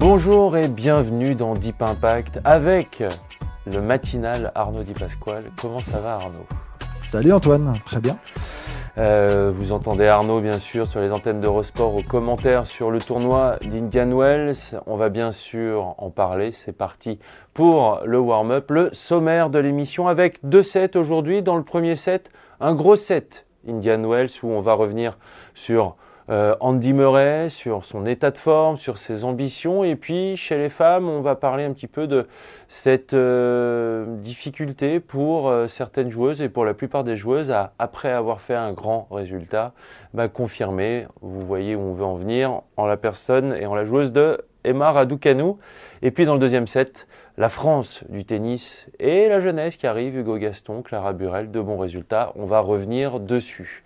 Bonjour 0.00 0.56
et 0.56 0.68
bienvenue 0.68 1.34
dans 1.34 1.54
Deep 1.54 1.82
Impact 1.82 2.38
avec 2.44 3.02
le 3.66 3.80
matinal 3.80 4.52
Arnaud 4.54 4.84
Di 4.84 4.92
Pasquale. 4.92 5.50
Comment 5.60 5.80
ça 5.80 5.98
va 5.98 6.14
Arnaud? 6.14 6.46
Salut 7.10 7.32
Antoine, 7.32 7.74
très 7.84 7.98
bien. 7.98 8.16
Euh, 8.96 9.52
vous 9.52 9.72
entendez 9.72 10.06
Arnaud 10.06 10.40
bien 10.40 10.60
sûr 10.60 10.86
sur 10.86 11.00
les 11.00 11.10
antennes 11.10 11.40
d'Eurosport 11.40 11.96
aux 11.96 12.04
commentaires 12.04 12.64
sur 12.64 12.92
le 12.92 13.00
tournoi 13.00 13.56
d'Indian 13.68 14.16
Wells. 14.16 14.80
On 14.86 14.94
va 14.94 15.08
bien 15.08 15.32
sûr 15.32 15.96
en 15.98 16.10
parler. 16.10 16.52
C'est 16.52 16.70
parti 16.70 17.18
pour 17.52 18.00
le 18.04 18.20
warm-up, 18.20 18.70
le 18.70 18.90
sommaire 18.92 19.50
de 19.50 19.58
l'émission 19.58 20.06
avec 20.06 20.38
deux 20.44 20.62
sets 20.62 20.96
aujourd'hui. 20.96 21.42
Dans 21.42 21.56
le 21.56 21.64
premier 21.64 21.96
set, 21.96 22.30
un 22.60 22.72
gros 22.72 22.94
set 22.94 23.46
Indian 23.68 24.08
Wells 24.08 24.30
où 24.44 24.50
on 24.50 24.60
va 24.60 24.74
revenir 24.74 25.18
sur 25.54 25.96
euh, 26.30 26.54
Andy 26.60 26.92
Murray, 26.92 27.48
sur 27.48 27.84
son 27.84 28.04
état 28.04 28.30
de 28.30 28.38
forme, 28.38 28.76
sur 28.76 28.98
ses 28.98 29.24
ambitions. 29.24 29.82
Et 29.84 29.96
puis 29.96 30.36
chez 30.36 30.58
les 30.58 30.68
femmes, 30.68 31.08
on 31.08 31.20
va 31.20 31.36
parler 31.36 31.64
un 31.64 31.72
petit 31.72 31.86
peu 31.86 32.06
de 32.06 32.26
cette 32.68 33.14
euh, 33.14 34.04
difficulté 34.18 35.00
pour 35.00 35.48
euh, 35.48 35.68
certaines 35.68 36.10
joueuses 36.10 36.42
et 36.42 36.48
pour 36.48 36.64
la 36.64 36.74
plupart 36.74 37.02
des 37.02 37.16
joueuses 37.16 37.50
à, 37.50 37.72
après 37.78 38.10
avoir 38.10 38.40
fait 38.40 38.54
un 38.54 38.72
grand 38.72 39.08
résultat, 39.10 39.72
bah, 40.12 40.28
confirmer. 40.28 41.06
Vous 41.22 41.46
voyez 41.46 41.74
où 41.74 41.80
on 41.80 41.94
veut 41.94 42.04
en 42.04 42.14
venir 42.14 42.60
en 42.76 42.86
la 42.86 42.98
personne 42.98 43.56
et 43.58 43.64
en 43.64 43.74
la 43.74 43.86
joueuse 43.86 44.12
de 44.12 44.44
Emma 44.64 44.92
Raducanu. 44.92 45.54
Et 46.02 46.10
puis 46.10 46.26
dans 46.26 46.34
le 46.34 46.40
deuxième 46.40 46.66
set, 46.66 47.06
la 47.38 47.48
France 47.48 48.04
du 48.08 48.24
tennis 48.24 48.90
et 48.98 49.28
la 49.28 49.40
jeunesse 49.40 49.76
qui 49.76 49.86
arrive, 49.86 50.18
Hugo 50.18 50.36
Gaston, 50.36 50.82
Clara 50.82 51.12
Burel, 51.12 51.50
de 51.50 51.60
bons 51.60 51.78
résultats. 51.78 52.32
On 52.36 52.44
va 52.44 52.60
revenir 52.60 53.20
dessus. 53.20 53.84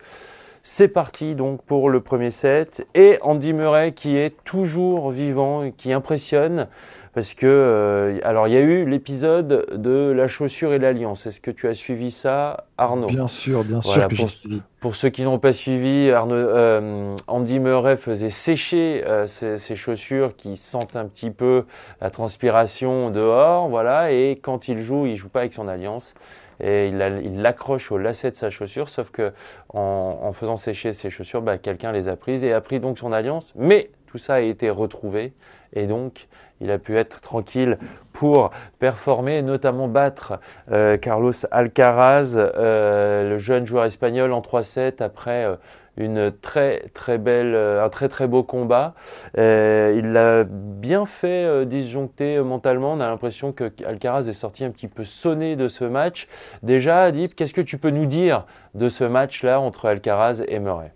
C'est 0.64 0.86
parti 0.86 1.34
donc 1.34 1.60
pour 1.62 1.91
le 1.91 2.00
premier 2.00 2.30
set 2.30 2.86
et 2.94 3.18
Andy 3.22 3.52
Murray 3.52 3.91
qui 3.91 4.16
est 4.16 4.36
toujours 4.44 5.10
vivant 5.10 5.64
et 5.64 5.72
qui 5.72 5.92
impressionne 5.92 6.68
parce 7.14 7.34
que 7.34 7.46
euh, 7.46 8.20
alors 8.22 8.46
il 8.46 8.55
y 8.55 8.56
a 8.56 8.60
eu 8.60 8.88
l'épisode 8.88 9.66
de 9.74 10.12
la 10.12 10.28
chaussure 10.28 10.72
et 10.72 10.78
l'alliance. 10.78 11.27
Est-ce 11.27 11.40
que 11.40 11.50
tu 11.50 11.66
as 11.66 11.74
suivi 11.74 12.12
ça, 12.12 12.68
Arnaud? 12.78 13.08
Bien 13.08 13.27
sûr, 13.27 13.64
bien 13.64 13.83
sûr 13.83 14.06
que 14.06 14.14
pour, 14.14 14.30
suivi. 14.30 14.62
Pour 14.78 14.94
ceux 14.94 15.08
qui 15.08 15.24
n'ont 15.24 15.40
pas 15.40 15.52
suivi, 15.52 16.12
Arnaud, 16.12 16.36
euh, 16.36 17.16
Andy 17.27 17.58
Murray 17.58 17.96
faisait 17.96 18.30
sécher 18.30 19.02
euh, 19.05 19.27
ses, 19.27 19.58
ses, 19.58 19.74
chaussures 19.74 20.36
qui 20.36 20.56
sentent 20.56 20.94
un 20.94 21.06
petit 21.06 21.33
peu 21.33 21.64
la 22.00 22.10
transpiration 22.10 23.10
dehors, 23.10 23.68
voilà. 23.68 24.12
Et 24.12 24.38
quand 24.40 24.68
il 24.68 24.78
joue, 24.78 25.06
il 25.06 25.16
joue 25.16 25.28
pas 25.28 25.40
avec 25.40 25.55
son 25.55 25.66
alliance 25.66 26.14
et 26.62 26.88
il 26.88 27.42
l'accroche 27.42 27.91
au 27.92 27.98
lacet 27.98 28.30
de 28.30 28.36
sa 28.36 28.50
chaussure, 28.50 28.88
sauf 28.88 29.10
que 29.10 29.32
en, 29.68 30.32
faisant 30.32 30.56
sécher 30.56 30.92
ses 30.92 31.10
chaussures, 31.10 31.42
bah, 31.42 31.58
quelqu'un 31.58 31.92
les 31.92 32.08
a 32.08 32.16
prises 32.16 32.44
et 32.44 32.52
a 32.52 32.60
pris 32.60 32.80
donc 32.80 32.98
son 32.98 33.12
alliance. 33.12 33.52
Mais 33.56 33.91
tout 34.06 34.18
ça 34.18 34.34
a 34.34 34.41
été 34.41 34.70
retrouvé 34.70 35.33
et 35.72 35.86
donc 35.86 36.28
il 36.61 36.70
a 36.70 36.78
pu 36.78 36.96
être 36.96 37.20
tranquille 37.20 37.78
pour 38.12 38.51
performer, 38.78 39.42
notamment 39.42 39.89
battre 39.89 40.39
euh, 40.70 40.96
Carlos 40.96 41.33
Alcaraz, 41.51 42.36
euh, 42.36 43.30
le 43.30 43.39
jeune 43.39 43.67
joueur 43.67 43.84
espagnol 43.84 44.33
en 44.33 44.40
3-7 44.40 45.02
après 45.02 45.45
euh, 45.45 45.56
une 45.97 46.33
très 46.33 46.89
très 46.95 47.19
belle, 47.19 47.55
un 47.55 47.89
très 47.91 48.08
très 48.08 48.27
beau 48.27 48.42
combat. 48.42 48.95
Euh, 49.36 49.95
il 49.97 50.13
l'a 50.13 50.45
bien 50.45 51.05
fait 51.05 51.45
euh, 51.45 51.64
disjoncter 51.64 52.41
mentalement. 52.41 52.92
On 52.92 53.01
a 53.01 53.08
l'impression 53.08 53.53
que 53.53 53.70
Alcaraz 53.85 54.29
est 54.29 54.33
sorti 54.33 54.64
un 54.64 54.70
petit 54.70 54.89
peu 54.89 55.05
sonné 55.05 55.57
de 55.57 55.69
ce 55.69 55.85
match. 55.85 56.29
Déjà, 56.63 57.02
Adip, 57.02 57.35
qu'est-ce 57.35 57.55
que 57.55 57.61
tu 57.61 57.79
peux 57.79 57.91
nous 57.91 58.07
dire 58.07 58.47
de 58.75 58.89
ce 58.89 59.05
match-là 59.05 59.61
entre 59.61 59.86
Alcaraz 59.86 60.42
et 60.48 60.58
Murray? 60.58 60.92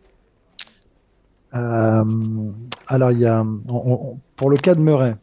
Euh, 1.55 2.05
Alors, 2.87 3.13
il 3.13 3.19
y 3.19 3.27
a, 3.27 3.45
pour 4.37 4.51
le 4.51 4.57
cas 4.57 4.75
de 4.75 4.81
Murray, 4.81 5.15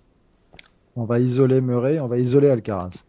on 0.95 1.05
va 1.05 1.19
isoler 1.19 1.61
Murray, 1.61 1.99
on 1.99 2.07
va 2.07 2.17
isoler 2.17 2.49
Alcaraz. 2.49 3.03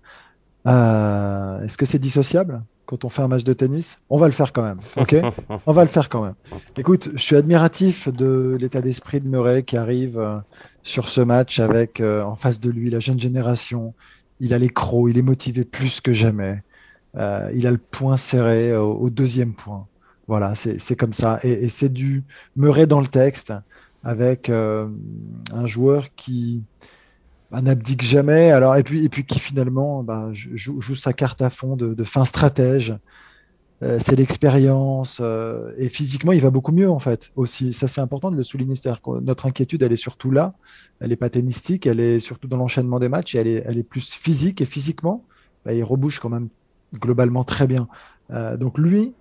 Est-ce 0.66 1.76
que 1.76 1.84
c'est 1.86 1.98
dissociable? 1.98 2.62
Quand 2.86 3.04
on 3.04 3.08
fait 3.08 3.22
un 3.22 3.28
match 3.28 3.44
de 3.44 3.52
tennis, 3.52 3.98
on 4.10 4.18
va 4.18 4.26
le 4.26 4.32
faire 4.32 4.52
quand 4.52 4.62
même. 4.62 4.80
Ok, 4.96 5.16
on 5.66 5.72
va 5.72 5.82
le 5.82 5.88
faire 5.88 6.08
quand 6.08 6.22
même. 6.22 6.34
Écoute, 6.76 7.10
je 7.14 7.22
suis 7.22 7.36
admiratif 7.36 8.08
de 8.08 8.56
l'état 8.60 8.80
d'esprit 8.80 9.20
de 9.20 9.28
Murray 9.28 9.62
qui 9.62 9.76
arrive 9.76 10.18
euh, 10.18 10.38
sur 10.82 11.08
ce 11.08 11.20
match 11.20 11.60
avec 11.60 12.00
euh, 12.00 12.22
en 12.22 12.36
face 12.36 12.60
de 12.60 12.70
lui 12.70 12.90
la 12.90 13.00
jeune 13.00 13.18
génération. 13.18 13.94
Il 14.40 14.52
a 14.52 14.58
les 14.58 14.68
crocs, 14.68 15.10
il 15.10 15.18
est 15.18 15.22
motivé 15.22 15.64
plus 15.64 16.00
que 16.00 16.12
jamais. 16.12 16.62
Euh, 17.16 17.50
il 17.54 17.66
a 17.66 17.70
le 17.70 17.78
point 17.78 18.16
serré 18.16 18.76
au, 18.76 18.92
au 18.92 19.10
deuxième 19.10 19.54
point. 19.54 19.86
Voilà, 20.26 20.54
c'est 20.54 20.96
comme 20.96 21.12
ça. 21.12 21.38
Et, 21.42 21.64
et 21.64 21.68
c'est 21.68 21.92
du 21.92 22.24
Murray 22.56 22.86
dans 22.86 23.00
le 23.00 23.06
texte 23.06 23.52
avec 24.02 24.48
un 24.48 25.66
joueur 25.66 26.08
qui 26.16 26.62
bah, 27.54 27.62
n'abdique 27.62 28.02
jamais. 28.02 28.50
Alors, 28.50 28.74
et, 28.74 28.82
puis, 28.82 29.04
et 29.04 29.08
puis 29.08 29.24
qui 29.24 29.38
finalement 29.38 30.02
bah, 30.02 30.30
joue, 30.32 30.80
joue, 30.80 30.96
sa 30.96 31.12
carte 31.12 31.40
à 31.40 31.50
fond 31.50 31.76
de, 31.76 31.94
de 31.94 32.04
fin 32.04 32.24
stratège. 32.24 32.96
Euh, 33.84 33.98
c'est 34.00 34.16
l'expérience. 34.16 35.18
Euh, 35.20 35.72
et 35.78 35.88
physiquement, 35.88 36.32
il 36.32 36.40
va 36.40 36.50
beaucoup 36.50 36.72
mieux 36.72 36.90
en 36.90 36.98
fait 36.98 37.30
aussi. 37.36 37.72
Ça, 37.72 37.86
c'est 37.86 38.00
important 38.00 38.32
de 38.32 38.36
le 38.36 38.42
souligner. 38.42 38.74
C'est-à-dire 38.74 39.00
que 39.00 39.20
notre 39.20 39.46
inquiétude, 39.46 39.84
elle 39.84 39.92
est 39.92 39.96
surtout 39.96 40.32
là. 40.32 40.54
Elle 40.98 41.10
n'est 41.10 41.16
pas 41.16 41.30
tennistique, 41.30 41.86
elle 41.86 42.00
est 42.00 42.18
surtout 42.18 42.48
dans 42.48 42.56
l'enchaînement 42.56 42.98
des 42.98 43.08
matchs 43.08 43.36
et 43.36 43.38
elle 43.38 43.46
est, 43.46 43.62
elle 43.64 43.78
est 43.78 43.84
plus 43.84 44.14
physique. 44.14 44.60
Et 44.60 44.66
physiquement, 44.66 45.24
bah, 45.64 45.74
il 45.74 45.84
rebouche 45.84 46.18
quand 46.18 46.30
même 46.30 46.48
globalement 46.92 47.44
très 47.44 47.68
bien. 47.68 47.86
Euh, 48.32 48.56
donc 48.56 48.78
lui, 48.78 49.12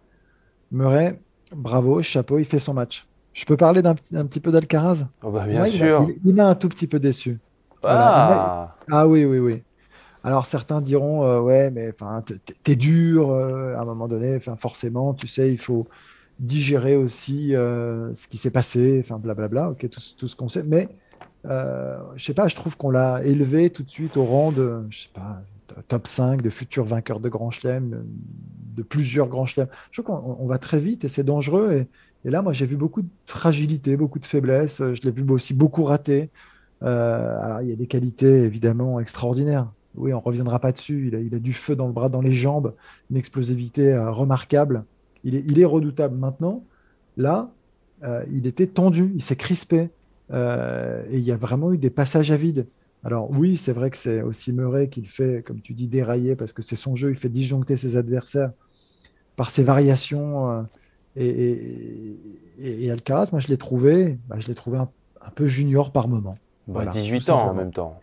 Murray, 0.72 1.20
bravo, 1.56 2.02
chapeau, 2.02 2.40
il 2.40 2.46
fait 2.46 2.58
son 2.58 2.74
match. 2.74 3.06
Je 3.34 3.46
peux 3.46 3.58
parler 3.58 3.84
d'un 3.84 3.96
petit 3.96 4.40
peu 4.40 4.52
d'Alcaraz? 4.52 5.08
Oh 5.22 5.30
bah 5.30 5.46
Bien 5.46 5.62
ouais, 5.62 5.70
sûr. 5.70 6.08
Il 6.24 6.34
m'a 6.34 6.48
un 6.48 6.56
tout 6.56 6.70
petit 6.70 6.88
peu 6.88 7.00
déçu. 7.00 7.40
Voilà. 7.84 8.08
Ah. 8.08 8.76
ah 8.92 9.08
oui, 9.08 9.26
oui, 9.26 9.40
oui. 9.40 9.62
Alors 10.24 10.46
certains 10.46 10.80
diront 10.80 11.26
euh, 11.26 11.42
ouais, 11.42 11.70
mais 11.70 11.92
enfin, 11.94 12.24
t'es 12.64 12.78
dur 12.78 13.30
euh, 13.32 13.76
à 13.76 13.82
un 13.82 13.86
moment 13.86 14.08
donné. 14.08 14.36
Enfin, 14.38 14.56
forcément, 14.56 15.14
tu 15.14 15.28
sais, 15.28 15.52
il 15.52 15.58
faut 15.58 15.88
digérer 16.40 16.96
aussi 16.96 17.56
euh, 17.56 18.14
ce 18.16 18.28
qui 18.30 18.38
s'est 18.38 18.52
passé. 18.52 19.02
Enfin, 19.04 19.20
blablabla. 19.20 19.72
Ok, 19.72 19.90
tout, 19.90 20.00
tout 20.18 20.28
ce 20.30 20.36
qu'on 20.36 20.48
sait. 20.48 20.64
Mais 20.64 20.88
euh, 21.46 22.00
je 22.16 22.24
sais 22.24 22.34
pas, 22.34 22.48
je 22.48 22.56
trouve 22.56 22.78
qu'on 22.78 22.90
l'a 22.90 23.22
élevé 23.24 23.70
tout 23.70 23.84
de 23.84 23.90
suite 23.90 24.16
au 24.16 24.24
rang 24.24 24.54
de, 24.54 24.84
je 24.90 25.04
sais 25.04 25.10
pas, 25.14 25.42
top 25.90 26.08
5 26.08 26.42
de 26.42 26.50
futurs 26.50 26.86
vainqueurs 26.86 27.20
de 27.20 27.28
Grand 27.28 27.52
Chelem, 27.52 28.06
de 28.78 28.84
plusieurs 28.84 29.28
Grands 29.28 29.46
Chelems. 29.46 29.68
Je 29.92 30.02
trouve 30.02 30.16
qu'on 30.16 30.38
on 30.40 30.48
va 30.48 30.58
très 30.58 30.80
vite 30.80 31.04
et 31.04 31.10
c'est 31.10 31.26
dangereux. 31.26 31.74
Et, 31.74 32.28
et, 32.28 32.32
là, 32.32 32.42
moi, 32.42 32.54
j'ai 32.54 32.66
vu 32.66 32.78
beaucoup 32.78 33.02
de 33.02 33.10
fragilité, 33.26 33.98
beaucoup 33.98 34.20
de 34.20 34.26
faiblesse. 34.26 34.78
Je 34.78 35.02
l'ai 35.02 35.12
vu 35.12 35.26
aussi 35.30 35.54
beaucoup 35.54 35.84
rater. 35.84 36.30
Euh, 36.84 37.60
il 37.62 37.70
y 37.70 37.72
a 37.72 37.76
des 37.76 37.88
qualités 37.88 38.44
évidemment 38.44 39.00
extraordinaires. 39.00 39.72
Oui, 39.96 40.14
on 40.14 40.18
ne 40.18 40.24
reviendra 40.24 40.60
pas 40.60 40.72
dessus. 40.72 41.12
Il 41.24 41.36
a, 41.36 41.40
du 41.40 41.54
feu 41.54 41.76
dans 41.76 41.88
le 41.88 41.94
bras, 41.94 42.10
dans 42.10 42.22
les 42.22 42.34
jambes, 42.34 42.74
une 43.12 43.18
explosivité 43.18 43.94
euh, 43.94 44.12
remarquable. 44.12 44.86
Il 45.24 45.60
est, 45.60 45.66
redoutable. 45.66 46.18
Maintenant, 46.18 46.66
là, 47.16 47.52
euh, 48.04 48.26
il 48.30 48.46
était 48.46 48.68
tendu, 48.68 49.14
il 49.16 49.22
s'est 49.22 49.38
crispé. 49.38 49.90
Et 50.32 51.18
il 51.18 51.24
y 51.24 51.32
a 51.32 51.38
vraiment 51.38 51.74
eu 51.74 51.78
des 51.78 51.92
passages 51.92 52.32
à 52.32 52.38
vide. 52.38 52.66
Alors 53.04 53.30
oui, 53.30 53.56
c'est 53.56 53.72
vrai 53.72 53.92
que 53.92 53.98
c'est 53.98 54.22
aussi 54.24 54.52
Murray 54.52 54.90
qui 54.90 55.02
le 55.02 55.08
fait, 55.08 55.44
comme 55.46 55.62
tu 55.62 55.74
dis, 55.74 55.88
dérailler 55.88 56.36
parce 56.36 56.54
que 56.54 56.64
c'est 56.64 56.76
son 56.76 56.96
jeu. 56.96 57.12
Il 57.12 57.18
fait 57.18 57.30
disjoncter 57.30 57.76
ses 57.76 57.98
adversaires 57.98 58.52
par 59.36 59.52
ses 59.52 59.64
variations. 59.64 60.66
Et, 61.16 62.90
Alcaraz, 62.90 63.30
moi, 63.32 63.40
je 63.40 63.48
l'ai 63.48 63.58
trouvé, 63.58 64.18
bah, 64.28 64.38
je 64.40 64.48
l'ai 64.48 64.56
trouvé 64.56 64.80
un, 64.80 64.90
peu 65.36 65.48
junior 65.48 65.92
par 65.92 66.08
moment. 66.08 66.38
Voilà, 66.68 66.92
18 66.92 67.30
ans 67.30 67.50
en 67.50 67.54
même 67.54 67.72
temps. 67.72 68.00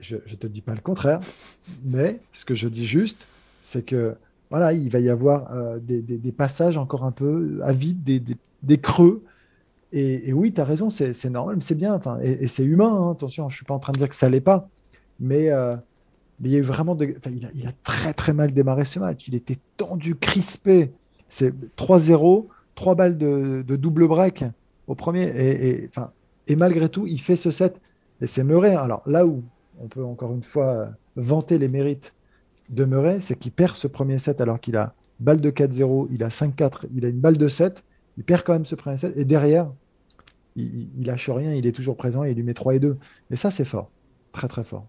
Je 0.00 0.16
ne 0.16 0.36
te 0.36 0.46
dis 0.46 0.62
pas 0.62 0.74
le 0.74 0.80
contraire, 0.80 1.20
mais 1.84 2.20
ce 2.32 2.44
que 2.44 2.54
je 2.54 2.68
dis 2.68 2.86
juste, 2.86 3.28
c'est 3.60 3.82
que 3.82 4.16
voilà, 4.50 4.72
il 4.74 4.90
va 4.90 4.98
y 4.98 5.08
avoir 5.08 5.50
euh, 5.54 5.78
des, 5.78 6.02
des, 6.02 6.18
des, 6.18 6.32
passages 6.32 6.76
encore 6.76 7.04
un 7.04 7.10
peu 7.10 7.60
à 7.62 7.72
vide, 7.72 8.02
des, 8.02 8.22
des 8.62 8.78
creux. 8.78 9.24
Et, 9.92 10.28
et, 10.28 10.32
oui, 10.34 10.52
tu 10.52 10.60
as 10.60 10.64
raison, 10.64 10.90
c'est 10.90 11.30
normal, 11.30 11.56
c'est 11.60 11.74
bien, 11.74 11.98
et, 12.20 12.44
et 12.44 12.48
c'est 12.48 12.64
humain. 12.64 12.92
Hein, 12.92 13.12
attention, 13.12 13.48
je 13.48 13.54
ne 13.54 13.56
suis 13.56 13.64
pas 13.64 13.74
en 13.74 13.78
train 13.78 13.92
de 13.92 13.98
dire 13.98 14.08
que 14.10 14.14
ça 14.14 14.28
l'est 14.28 14.42
pas, 14.42 14.68
mais 15.20 15.50
euh, 15.50 15.76
Mais 16.40 16.50
il, 16.50 16.52
y 16.52 16.56
a 16.56 16.58
eu 16.58 16.62
vraiment 16.62 16.96
il, 17.00 17.66
a, 17.66 17.72
très 17.84 18.12
très 18.12 18.32
mal 18.32 18.52
démarré 18.52 18.84
ce 18.84 18.98
match. 18.98 19.26
Il 19.28 19.34
était 19.34 19.58
tendu, 19.78 20.16
crispé. 20.16 20.92
C'est 21.28 21.54
3-0, 21.76 22.46
3 22.74 22.94
balles 22.94 23.16
de, 23.16 23.62
double 23.76 24.06
break 24.08 24.44
au 24.86 24.94
premier. 24.94 25.22
Et, 25.22 25.88
enfin, 25.88 26.12
et 26.48 26.56
malgré 26.56 26.88
tout, 26.88 27.06
il 27.06 27.20
fait 27.20 27.36
ce 27.36 27.50
set. 27.50 27.80
Et 28.20 28.26
c'est 28.26 28.44
Murray. 28.44 28.74
Alors 28.74 29.02
là 29.06 29.26
où 29.26 29.42
on 29.80 29.88
peut 29.88 30.04
encore 30.04 30.32
une 30.32 30.42
fois 30.42 30.90
vanter 31.16 31.58
les 31.58 31.68
mérites 31.68 32.14
de 32.68 32.84
Murray, 32.84 33.20
c'est 33.20 33.36
qu'il 33.36 33.52
perd 33.52 33.74
ce 33.74 33.86
premier 33.86 34.18
set 34.18 34.40
alors 34.40 34.60
qu'il 34.60 34.76
a 34.76 34.94
balle 35.20 35.40
de 35.40 35.50
4-0, 35.50 36.08
il 36.10 36.24
a 36.24 36.28
5-4, 36.28 36.86
il 36.94 37.04
a 37.04 37.08
une 37.08 37.20
balle 37.20 37.36
de 37.36 37.48
7. 37.48 37.84
Il 38.18 38.24
perd 38.24 38.42
quand 38.42 38.52
même 38.52 38.66
ce 38.66 38.74
premier 38.74 38.98
set. 38.98 39.16
Et 39.16 39.24
derrière, 39.24 39.70
il, 40.56 41.06
lâche 41.06 41.30
rien, 41.30 41.54
il 41.54 41.66
est 41.66 41.72
toujours 41.72 41.96
présent 41.96 42.24
il 42.24 42.34
lui 42.34 42.42
met 42.42 42.54
3 42.54 42.74
et 42.74 42.80
2. 42.80 42.98
Et 43.30 43.36
ça, 43.36 43.50
c'est 43.50 43.64
fort. 43.64 43.90
Très, 44.32 44.48
très 44.48 44.64
fort. 44.64 44.86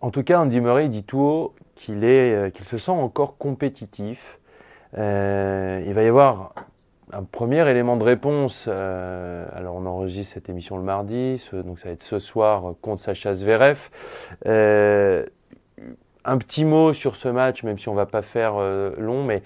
En 0.00 0.10
tout 0.10 0.22
cas, 0.22 0.40
Andy 0.40 0.60
Murray 0.60 0.88
dit 0.88 1.02
tout 1.02 1.18
haut 1.18 1.54
qu'il 1.74 2.04
euh, 2.04 2.50
se 2.62 2.78
sent 2.78 2.90
encore 2.90 3.36
compétitif. 3.38 4.38
Euh, 4.96 5.82
il 5.86 5.92
va 5.92 6.02
y 6.02 6.06
avoir 6.06 6.54
un 7.12 7.22
premier 7.22 7.68
élément 7.68 7.96
de 7.96 8.04
réponse. 8.04 8.66
Euh, 8.68 9.46
alors, 9.54 9.76
on 9.76 9.86
enregistre 9.86 10.34
cette 10.34 10.48
émission 10.48 10.76
le 10.76 10.82
mardi, 10.82 11.42
donc 11.52 11.78
ça 11.78 11.88
va 11.88 11.92
être 11.92 12.02
ce 12.02 12.18
soir 12.18 12.74
contre 12.80 13.00
Sacha 13.00 13.34
Zverev. 13.34 13.90
un 16.26 16.38
petit 16.38 16.64
mot 16.64 16.92
sur 16.92 17.16
ce 17.16 17.28
match, 17.28 17.62
même 17.62 17.78
si 17.78 17.88
on 17.88 17.94
va 17.94 18.06
pas 18.06 18.22
faire 18.22 18.54
long, 18.98 19.24
mais 19.24 19.42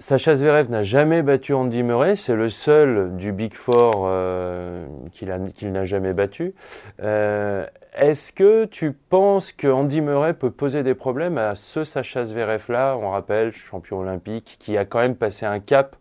Sacha 0.00 0.34
Zverev 0.34 0.70
n'a 0.70 0.82
jamais 0.82 1.20
battu 1.20 1.52
Andy 1.52 1.82
Murray, 1.82 2.16
c'est 2.16 2.34
le 2.34 2.48
seul 2.48 3.16
du 3.18 3.32
Big 3.32 3.52
Four 3.52 4.04
euh, 4.06 4.86
qu'il 5.12 5.72
n'a 5.72 5.84
jamais 5.84 6.14
battu. 6.14 6.54
Euh, 7.02 7.66
est-ce 7.94 8.32
que 8.32 8.64
tu 8.64 8.92
penses 8.92 9.52
que 9.52 9.68
Andy 9.68 10.00
Murray 10.00 10.32
peut 10.32 10.50
poser 10.50 10.82
des 10.82 10.94
problèmes 10.94 11.36
à 11.36 11.54
ce 11.54 11.84
Sacha 11.84 12.24
Zverev-là, 12.24 12.96
on 12.96 13.10
rappelle, 13.10 13.52
champion 13.52 13.98
olympique, 13.98 14.56
qui 14.58 14.78
a 14.78 14.86
quand 14.86 15.00
même 15.00 15.16
passé 15.16 15.44
un 15.44 15.60
cap 15.60 15.96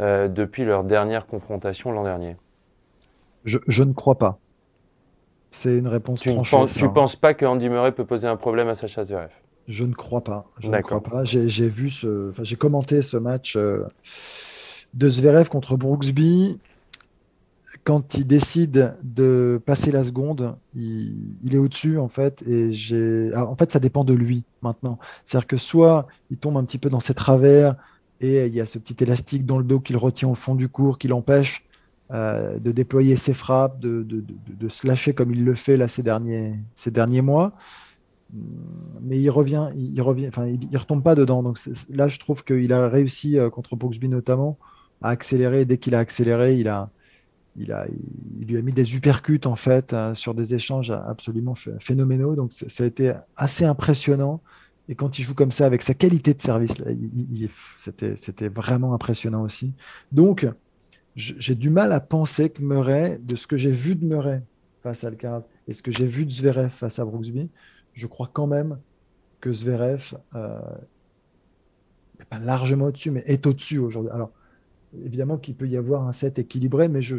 euh, 0.00 0.28
depuis 0.28 0.64
leur 0.64 0.84
dernière 0.84 1.26
confrontation 1.26 1.92
l'an 1.92 2.04
dernier 2.04 2.36
je, 3.44 3.82
ne 3.82 3.92
crois 3.92 4.18
pas. 4.18 4.38
C'est 5.50 5.78
une 5.78 5.88
réponse 5.88 6.20
tu 6.20 6.30
tu 6.30 6.82
ne 6.82 6.88
penses 6.88 7.16
pas 7.16 7.34
que 7.34 7.46
Andy 7.46 7.68
Murray 7.68 7.92
peut 7.92 8.04
poser 8.04 8.26
un 8.26 8.36
problème 8.36 8.68
à 8.68 8.74
Sacha 8.74 9.04
Zverev? 9.04 9.30
Je 9.68 9.84
ne 9.84 9.94
crois 9.94 10.22
pas. 10.22 10.46
Je 10.60 10.70
ne 10.70 10.80
crois 10.80 11.02
pas. 11.02 11.24
J'ai 11.24 11.68
vu 11.68 11.90
ce, 11.90 12.32
j'ai 12.42 12.56
commenté 12.56 13.02
ce 13.02 13.16
match 13.16 13.56
euh, 13.56 13.84
de 14.94 15.08
Zverev 15.08 15.48
contre 15.48 15.76
Brooksby. 15.76 16.58
Quand 17.84 18.14
il 18.14 18.26
décide 18.26 18.96
de 19.02 19.60
passer 19.64 19.90
la 19.90 20.04
seconde, 20.04 20.56
il, 20.74 21.50
est 21.52 21.58
au-dessus 21.58 21.98
en 21.98 22.08
fait. 22.08 22.42
Et 22.46 22.72
j'ai, 22.72 23.30
en 23.34 23.56
fait, 23.56 23.70
ça 23.70 23.78
dépend 23.78 24.04
de 24.04 24.14
lui 24.14 24.42
maintenant. 24.62 24.98
C'est-à-dire 25.24 25.46
que 25.46 25.56
soit 25.56 26.06
il 26.30 26.38
tombe 26.38 26.56
un 26.56 26.64
petit 26.64 26.78
peu 26.78 26.90
dans 26.90 27.00
ses 27.00 27.14
travers 27.14 27.76
et 28.20 28.46
il 28.46 28.54
y 28.54 28.60
a 28.60 28.66
ce 28.66 28.78
petit 28.78 29.02
élastique 29.02 29.46
dans 29.46 29.58
le 29.58 29.64
dos 29.64 29.80
qu'il 29.80 29.96
retient 29.96 30.28
au 30.28 30.34
fond 30.34 30.54
du 30.54 30.68
cours, 30.68 30.98
qui 30.98 31.08
l'empêche 31.08 31.64
euh, 32.10 32.58
de 32.58 32.72
déployer 32.72 33.16
ses 33.16 33.34
frappes, 33.34 33.78
de, 33.80 34.02
de, 34.02 34.68
se 34.68 34.86
lâcher 34.86 35.14
comme 35.14 35.32
il 35.32 35.44
le 35.44 35.54
fait 35.54 35.76
là 35.76 35.88
ces 35.88 36.02
derniers, 36.02 36.54
ces 36.74 36.90
derniers 36.90 37.22
mois 37.22 37.54
mais 39.00 39.20
il 39.20 39.30
revient, 39.30 39.68
il, 39.74 40.00
revient, 40.02 40.28
enfin, 40.28 40.46
il, 40.46 40.76
retombe 40.76 41.02
pas 41.02 41.14
dedans. 41.14 41.42
Donc 41.42 41.58
là, 41.88 42.08
je 42.08 42.18
trouve 42.18 42.44
qu'il 42.44 42.72
a 42.72 42.88
réussi 42.88 43.38
euh, 43.38 43.50
contre 43.50 43.76
Brooksby 43.76 44.08
notamment 44.08 44.58
à 45.00 45.10
accélérer. 45.10 45.64
Dès 45.64 45.78
qu'il 45.78 45.94
a 45.94 46.00
accéléré, 46.00 46.58
il 46.58 46.68
a, 46.68 46.90
il 47.56 47.74
il 48.38 48.46
lui 48.46 48.58
a 48.58 48.62
mis 48.62 48.72
des 48.72 48.94
uppercuts 48.94 49.46
en 49.46 49.56
fait 49.56 49.92
euh, 49.92 50.14
sur 50.14 50.34
des 50.34 50.54
échanges 50.54 50.90
absolument 50.90 51.54
phénoménaux. 51.80 52.36
Donc 52.36 52.52
ça 52.52 52.84
a 52.84 52.86
été 52.86 53.14
assez 53.36 53.64
impressionnant. 53.64 54.42
Et 54.88 54.94
quand 54.94 55.18
il 55.18 55.22
joue 55.22 55.34
comme 55.34 55.50
ça 55.50 55.66
avec 55.66 55.82
sa 55.82 55.94
qualité 55.94 56.32
de 56.32 56.40
service, 56.40 56.72
c'était, 57.78 58.48
vraiment 58.48 58.94
impressionnant 58.94 59.42
aussi. 59.42 59.74
Donc 60.12 60.46
j'ai 61.14 61.54
du 61.54 61.68
mal 61.68 61.92
à 61.92 62.00
penser 62.00 62.48
que 62.48 62.62
Murray, 62.62 63.18
de 63.22 63.36
ce 63.36 63.46
que 63.46 63.56
j'ai 63.56 63.72
vu 63.72 63.96
de 63.96 64.04
Murray 64.04 64.42
face 64.82 65.04
à 65.04 65.08
Alcaraz 65.08 65.42
et 65.66 65.74
ce 65.74 65.82
que 65.82 65.90
j'ai 65.90 66.06
vu 66.06 66.24
de 66.24 66.30
Zverev 66.30 66.70
face 66.70 66.98
à 66.98 67.04
Brooksby, 67.04 67.50
je 67.92 68.06
crois 68.06 68.30
quand 68.32 68.46
même 68.46 68.78
que 69.40 69.52
Zverev, 69.52 70.14
euh, 70.34 70.60
pas 72.30 72.38
largement 72.38 72.86
au-dessus, 72.86 73.10
mais 73.10 73.22
est 73.26 73.46
au-dessus 73.46 73.78
aujourd'hui. 73.78 74.12
Alors, 74.12 74.30
évidemment 75.04 75.36
qu'il 75.36 75.54
peut 75.54 75.68
y 75.68 75.76
avoir 75.76 76.06
un 76.06 76.12
set 76.12 76.38
équilibré, 76.38 76.88
mais 76.88 77.02
je, 77.02 77.16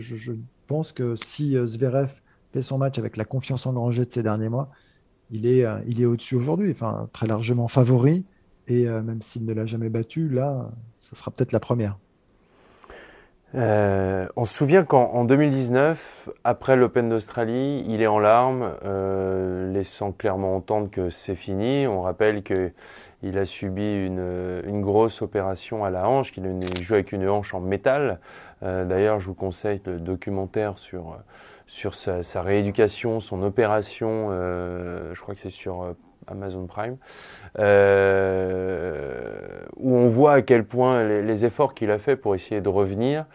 pense 0.68 0.92
que 0.92 1.16
si 1.16 1.58
euh, 1.58 1.66
Zverev 1.66 2.12
fait 2.54 2.62
son 2.62 2.78
match 2.78 2.98
avec 2.98 3.18
la 3.18 3.26
confiance 3.26 3.66
engrangée 3.66 4.06
de 4.06 4.12
ces 4.12 4.24
derniers 4.24 4.50
mois, 4.50 4.72
il 5.32 5.46
est, 5.46 5.66
euh, 5.66 5.80
il 5.88 6.02
est 6.02 6.06
au-dessus 6.06 6.36
aujourd'hui, 6.36 6.72
enfin, 6.72 7.10
très 7.14 7.28
largement 7.28 7.68
favori. 7.68 8.24
Et 8.68 8.86
même 8.86 9.24
s'il 9.24 9.46
ne 9.46 9.54
l'a 9.54 9.66
jamais 9.66 9.90
battu, 9.90 10.30
là, 10.30 10.70
ça 10.98 11.16
sera 11.16 11.32
peut-être 11.32 11.54
la 11.54 11.60
première. 11.60 11.98
Euh, 13.56 14.28
on 14.36 14.46
se 14.46 14.54
souvient 14.54 14.84
qu'en 14.84 15.26
2019, 15.26 16.30
après 16.44 16.76
l'Open 16.76 17.10
d'Australie, 17.10 17.84
il 17.88 18.02
est 18.02 18.08
en 18.08 18.20
larmes, 18.20 18.76
euh, 18.86 19.72
laissant 19.74 20.12
clairement 20.12 20.56
entendre 20.56 20.90
que 20.92 21.10
c'est 21.10 21.36
fini. 21.36 21.88
On 21.88 22.02
rappelle 22.02 22.44
qu'il 22.44 23.38
a 23.38 23.46
subi 23.46 24.06
une, 24.06 24.82
grosse 24.82 25.22
opération 25.22 25.84
à 25.84 25.90
la 25.90 26.08
hanche, 26.08 26.32
qu'il 26.32 26.44
joue 26.82 26.94
avec 26.94 27.12
une 27.12 27.28
hanche 27.28 27.54
en 27.56 27.60
métal. 27.60 28.20
Euh, 28.62 28.86
d'ailleurs, 28.86 29.20
je 29.20 29.28
vous 29.28 29.34
conseille 29.34 29.82
le 29.86 30.00
documentaire 30.00 30.78
sur, 30.78 31.18
sur 31.70 31.96
sa, 31.96 32.42
rééducation, 32.42 33.22
son 33.22 33.42
opération. 33.44 34.32
je 34.32 35.22
crois 35.22 35.34
que 35.34 35.40
c'est 35.40 35.50
sur 35.50 35.96
Amazon 36.30 36.66
Prime, 36.66 36.98
euh, 37.58 39.32
où 39.78 39.96
on 39.96 40.08
voit 40.08 40.34
à 40.34 40.42
quel 40.42 40.66
point 40.66 41.04
les, 41.04 41.46
efforts 41.46 41.74
qu'il 41.74 41.92
a 41.92 42.00
fait 42.00 42.16
pour 42.16 42.36
essayer 42.36 42.62
de 42.62 42.70
revenir. 42.70 43.26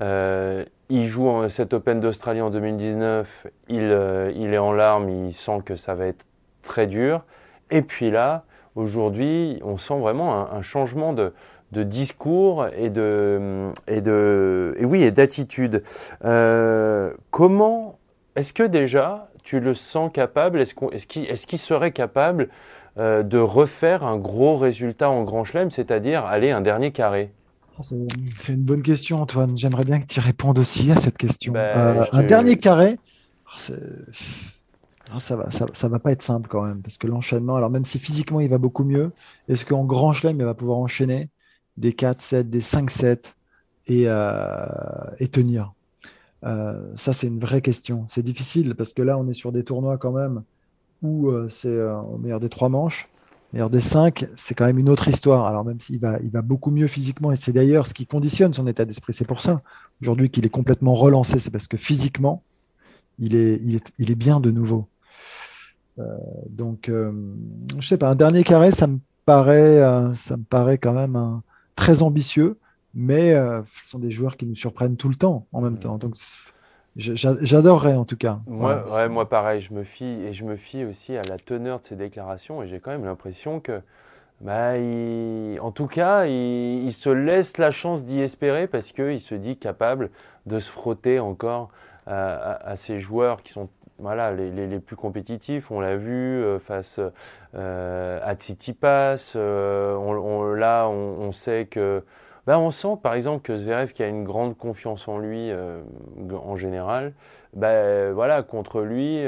Euh, 0.00 0.64
il 0.88 1.06
joue 1.06 1.28
en, 1.28 1.48
cet 1.48 1.72
Open 1.72 2.00
d'Australie 2.00 2.40
en 2.40 2.50
2019, 2.50 3.46
il, 3.68 3.80
euh, 3.80 4.32
il, 4.34 4.52
est 4.52 4.58
en 4.58 4.72
larmes, 4.72 5.08
il 5.08 5.32
sent 5.32 5.60
que 5.64 5.76
ça 5.76 5.94
va 5.94 6.06
être 6.06 6.24
très 6.62 6.86
dur. 6.86 7.24
Et 7.70 7.82
puis 7.82 8.10
là, 8.10 8.44
aujourd'hui, 8.74 9.60
on 9.64 9.76
sent 9.76 9.98
vraiment 9.98 10.52
un, 10.52 10.62
changement 10.62 11.12
de, 11.12 11.32
de, 11.74 11.82
discours 11.82 12.66
et 12.76 12.90
de, 12.90 13.70
et 13.86 14.00
de 14.00 14.74
et 14.78 14.84
oui 14.84 15.02
et 15.02 15.10
d'attitude. 15.10 15.82
comment 17.30 17.98
est-ce 18.36 18.52
que 18.52 18.62
déjà 18.62 19.28
tu 19.44 19.60
le 19.60 19.74
sens 19.74 20.10
capable? 20.12 20.60
Est-ce 20.60 21.46
qu'il 21.46 21.58
serait 21.58 21.92
capable 21.92 22.48
euh, 22.96 23.22
de 23.22 23.38
refaire 23.38 24.04
un 24.04 24.16
gros 24.16 24.56
résultat 24.56 25.10
en 25.10 25.24
Grand 25.24 25.44
Chelem, 25.44 25.70
c'est-à-dire 25.70 26.24
aller 26.24 26.50
un 26.50 26.60
dernier 26.60 26.92
carré? 26.92 27.32
Ah, 27.76 27.82
c'est 27.82 28.52
une 28.52 28.62
bonne 28.62 28.82
question, 28.82 29.20
Antoine. 29.20 29.58
J'aimerais 29.58 29.84
bien 29.84 30.00
que 30.00 30.06
tu 30.06 30.20
répondes 30.20 30.58
aussi 30.58 30.92
à 30.92 30.96
cette 30.96 31.18
question. 31.18 31.52
Ben, 31.52 31.60
euh, 31.60 32.04
un 32.12 32.22
dernier 32.22 32.56
carré, 32.56 32.98
ah, 33.46 33.58
ah, 35.10 35.20
ça 35.20 35.36
va, 35.36 35.50
ça, 35.50 35.88
va 35.88 35.98
pas 35.98 36.12
être 36.12 36.22
simple 36.22 36.48
quand 36.48 36.62
même, 36.62 36.82
parce 36.82 36.98
que 36.98 37.06
l'enchaînement, 37.06 37.56
alors 37.56 37.70
même 37.70 37.84
si 37.84 37.98
physiquement 37.98 38.40
il 38.40 38.48
va 38.48 38.58
beaucoup 38.58 38.84
mieux, 38.84 39.10
est-ce 39.48 39.66
qu'en 39.66 39.84
Grand 39.84 40.12
Chelem 40.12 40.38
il 40.38 40.44
va 40.44 40.54
pouvoir 40.54 40.78
enchaîner? 40.78 41.28
Des 41.76 41.92
4-7, 41.92 42.44
des 42.44 42.60
5-7 42.60 43.34
et, 43.86 44.04
euh, 44.06 44.66
et 45.18 45.28
tenir 45.28 45.72
euh, 46.44 46.92
ça, 46.96 47.14
c'est 47.14 47.26
une 47.26 47.40
vraie 47.40 47.62
question. 47.62 48.04
C'est 48.10 48.22
difficile 48.22 48.74
parce 48.74 48.92
que 48.92 49.00
là, 49.00 49.16
on 49.16 49.26
est 49.28 49.34
sur 49.34 49.50
des 49.50 49.64
tournois 49.64 49.96
quand 49.96 50.12
même 50.12 50.42
où 51.00 51.30
euh, 51.30 51.48
c'est 51.48 51.82
au 51.82 52.18
meilleur 52.18 52.38
des 52.38 52.50
trois 52.50 52.68
manches. 52.68 53.08
Meilleur 53.54 53.70
des 53.70 53.80
cinq, 53.80 54.26
c'est 54.36 54.54
quand 54.54 54.66
même 54.66 54.78
une 54.78 54.90
autre 54.90 55.08
histoire. 55.08 55.46
Alors 55.46 55.64
même 55.64 55.80
s'il 55.80 56.00
va, 56.00 56.18
il 56.22 56.30
va 56.30 56.42
beaucoup 56.42 56.70
mieux 56.70 56.86
physiquement, 56.86 57.32
et 57.32 57.36
c'est 57.36 57.52
d'ailleurs 57.52 57.86
ce 57.86 57.94
qui 57.94 58.04
conditionne 58.04 58.52
son 58.52 58.66
état 58.66 58.84
d'esprit. 58.84 59.14
C'est 59.14 59.26
pour 59.26 59.40
ça, 59.40 59.62
aujourd'hui, 60.02 60.28
qu'il 60.28 60.44
est 60.44 60.50
complètement 60.50 60.92
relancé. 60.92 61.38
C'est 61.38 61.50
parce 61.50 61.66
que 61.66 61.78
physiquement, 61.78 62.42
il 63.18 63.34
est, 63.34 64.14
bien 64.14 64.38
de 64.38 64.50
nouveau. 64.50 64.86
donc, 66.50 66.90
je 66.90 67.88
sais 67.88 67.96
pas, 67.96 68.10
un 68.10 68.16
dernier 68.16 68.44
carré, 68.44 68.70
ça 68.70 68.86
me 68.86 68.98
paraît, 69.24 69.80
ça 70.16 70.36
me 70.36 70.44
paraît 70.44 70.76
quand 70.76 70.92
même 70.92 71.40
très 71.76 72.02
ambitieux 72.02 72.58
mais 72.94 73.32
euh, 73.32 73.62
ce 73.82 73.90
sont 73.90 73.98
des 73.98 74.10
joueurs 74.10 74.36
qui 74.36 74.46
nous 74.46 74.54
surprennent 74.54 74.96
tout 74.96 75.08
le 75.08 75.16
temps 75.16 75.46
en 75.52 75.60
même 75.60 75.78
temps. 75.78 75.98
Donc 75.98 76.14
j'adorerais 76.96 77.96
en 77.96 78.04
tout 78.04 78.16
cas. 78.16 78.40
Moi, 78.46 78.84
ouais, 78.94 79.08
moi 79.08 79.28
pareil, 79.28 79.60
je 79.60 79.74
me 79.74 79.82
fie 79.82 80.04
et 80.04 80.32
je 80.32 80.44
me 80.44 80.56
fie 80.56 80.84
aussi 80.84 81.16
à 81.16 81.22
la 81.28 81.38
teneur 81.38 81.80
de 81.80 81.84
ses 81.84 81.96
déclarations 81.96 82.62
et 82.62 82.68
j'ai 82.68 82.78
quand 82.78 82.92
même 82.92 83.04
l'impression 83.04 83.58
que, 83.58 83.82
bah, 84.40 84.74
en 85.60 85.72
tout 85.72 85.88
cas, 85.88 86.26
il, 86.26 86.92
se 86.92 87.10
laisse 87.10 87.58
la 87.58 87.72
chance 87.72 88.04
d'y 88.04 88.20
espérer 88.20 88.68
parce 88.68 88.92
qu'il 88.92 89.20
se 89.20 89.34
dit 89.34 89.56
capable 89.56 90.10
de 90.46 90.60
se 90.60 90.70
frotter 90.70 91.18
encore 91.18 91.70
à, 92.06 92.76
ces 92.76 93.00
joueurs 93.00 93.42
qui 93.42 93.52
sont 93.52 93.68
voilà, 93.98 94.32
les, 94.32 94.80
plus 94.80 94.96
compétitifs, 94.96 95.70
on 95.70 95.80
l'a 95.80 95.96
vu 95.96 96.12
euh, 96.12 96.58
face 96.58 97.00
euh, 97.54 98.20
à 98.22 98.34
Tsitsipas. 98.34 99.34
Euh, 99.36 99.94
on, 99.94 100.52
là, 100.54 100.88
on, 100.88 101.30
sait 101.32 101.66
que 101.66 102.02
bah, 102.46 102.58
on 102.58 102.70
sent 102.70 102.96
par 103.02 103.14
exemple 103.14 103.42
que 103.42 103.56
Zverev 103.56 103.92
qui 103.92 104.02
a 104.02 104.08
une 104.08 104.24
grande 104.24 104.56
confiance 104.56 105.06
en 105.08 105.18
lui 105.18 105.50
en 106.32 106.56
général, 106.56 107.14
bah, 107.54 108.12
voilà, 108.12 108.42
contre 108.42 108.80
lui, 108.80 109.24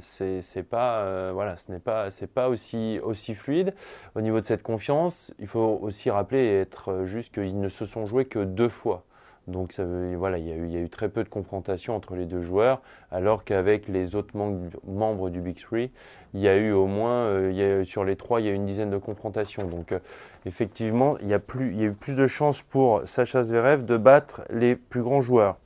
c'est 0.00 0.68
pas, 0.68 1.32
voilà, 1.32 1.56
ce 1.56 1.70
n'est 1.70 1.78
pas, 1.78 2.10
c'est 2.10 2.26
pas 2.26 2.48
aussi, 2.48 2.98
aussi 3.02 3.34
fluide. 3.34 3.72
Au 4.16 4.20
niveau 4.20 4.40
de 4.40 4.44
cette 4.44 4.64
confiance, 4.64 5.32
il 5.38 5.46
faut 5.46 5.78
aussi 5.80 6.10
rappeler 6.10 6.40
et 6.40 6.60
être 6.60 7.04
juste 7.04 7.32
qu'ils 7.32 7.60
ne 7.60 7.68
se 7.68 7.86
sont 7.86 8.06
joués 8.06 8.24
que 8.24 8.40
deux 8.40 8.68
fois. 8.68 9.04
Donc 9.46 9.72
ça 9.72 9.84
voilà, 10.16 10.38
il 10.38 10.46
y, 10.46 10.50
a 10.50 10.56
eu, 10.56 10.68
y, 10.68 10.76
a 10.76 10.80
eu, 10.80 10.88
très 10.88 11.08
peu 11.08 11.22
de 11.22 11.28
confrontation 11.28 11.94
entre 11.94 12.16
les 12.16 12.26
deux 12.26 12.42
joueurs, 12.42 12.80
alors 13.12 13.44
qu'avec 13.44 13.86
les 13.86 14.16
autres 14.16 14.36
membres 14.36 15.30
du 15.30 15.40
Big 15.40 15.56
Three, 15.56 15.90
il 16.34 16.40
y 16.40 16.48
a 16.48 16.56
eu 16.56 16.72
au 16.72 16.86
moins, 16.86 17.26
euh, 17.26 17.84
sur 17.84 18.04
les 18.04 18.16
trois, 18.16 18.40
il 18.40 18.46
y 18.46 18.48
a 18.48 18.52
eu 18.52 18.56
une 18.56 18.66
dizaine 18.66 18.90
de 18.90 18.98
confrontations. 18.98 19.64
Donc 19.64 19.92
euh, 19.92 20.00
effectivement, 20.46 21.16
il 21.20 21.28
y, 21.28 21.34
a 21.34 21.38
eu 21.38 21.92
plus 21.92 22.16
de 22.16 22.26
chances 22.26 22.62
pour 22.62 23.02
Sacha 23.04 23.44
Zverev 23.44 23.84
de 23.84 23.96
battre 23.96 24.42
les 24.50 24.74
plus 24.74 25.02
grands 25.02 25.20
joueurs. 25.20 25.56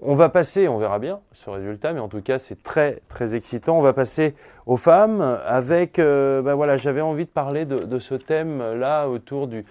On 0.00 0.14
va 0.14 0.28
passer, 0.28 0.68
on 0.68 0.78
verra 0.78 0.98
bien 0.98 1.20
ce 1.32 1.50
résultat, 1.50 1.92
mais 1.92 2.00
en 2.00 2.08
tout 2.08 2.22
cas 2.22 2.38
c'est 2.38 2.60
très 2.62 3.00
très 3.08 3.34
excitant. 3.34 3.78
On 3.78 3.82
va 3.82 3.92
passer 3.92 4.34
aux 4.66 4.76
femmes 4.76 5.20
avec, 5.20 5.98
ben 5.98 6.54
voilà, 6.54 6.76
j'avais 6.76 7.00
envie 7.00 7.24
de 7.24 7.30
parler 7.30 7.66
de, 7.66 7.78
de 7.78 7.98
ce 8.00 8.16
thème 8.16 8.58
là 8.74 9.08
autour 9.08 9.46
du, 9.46 9.64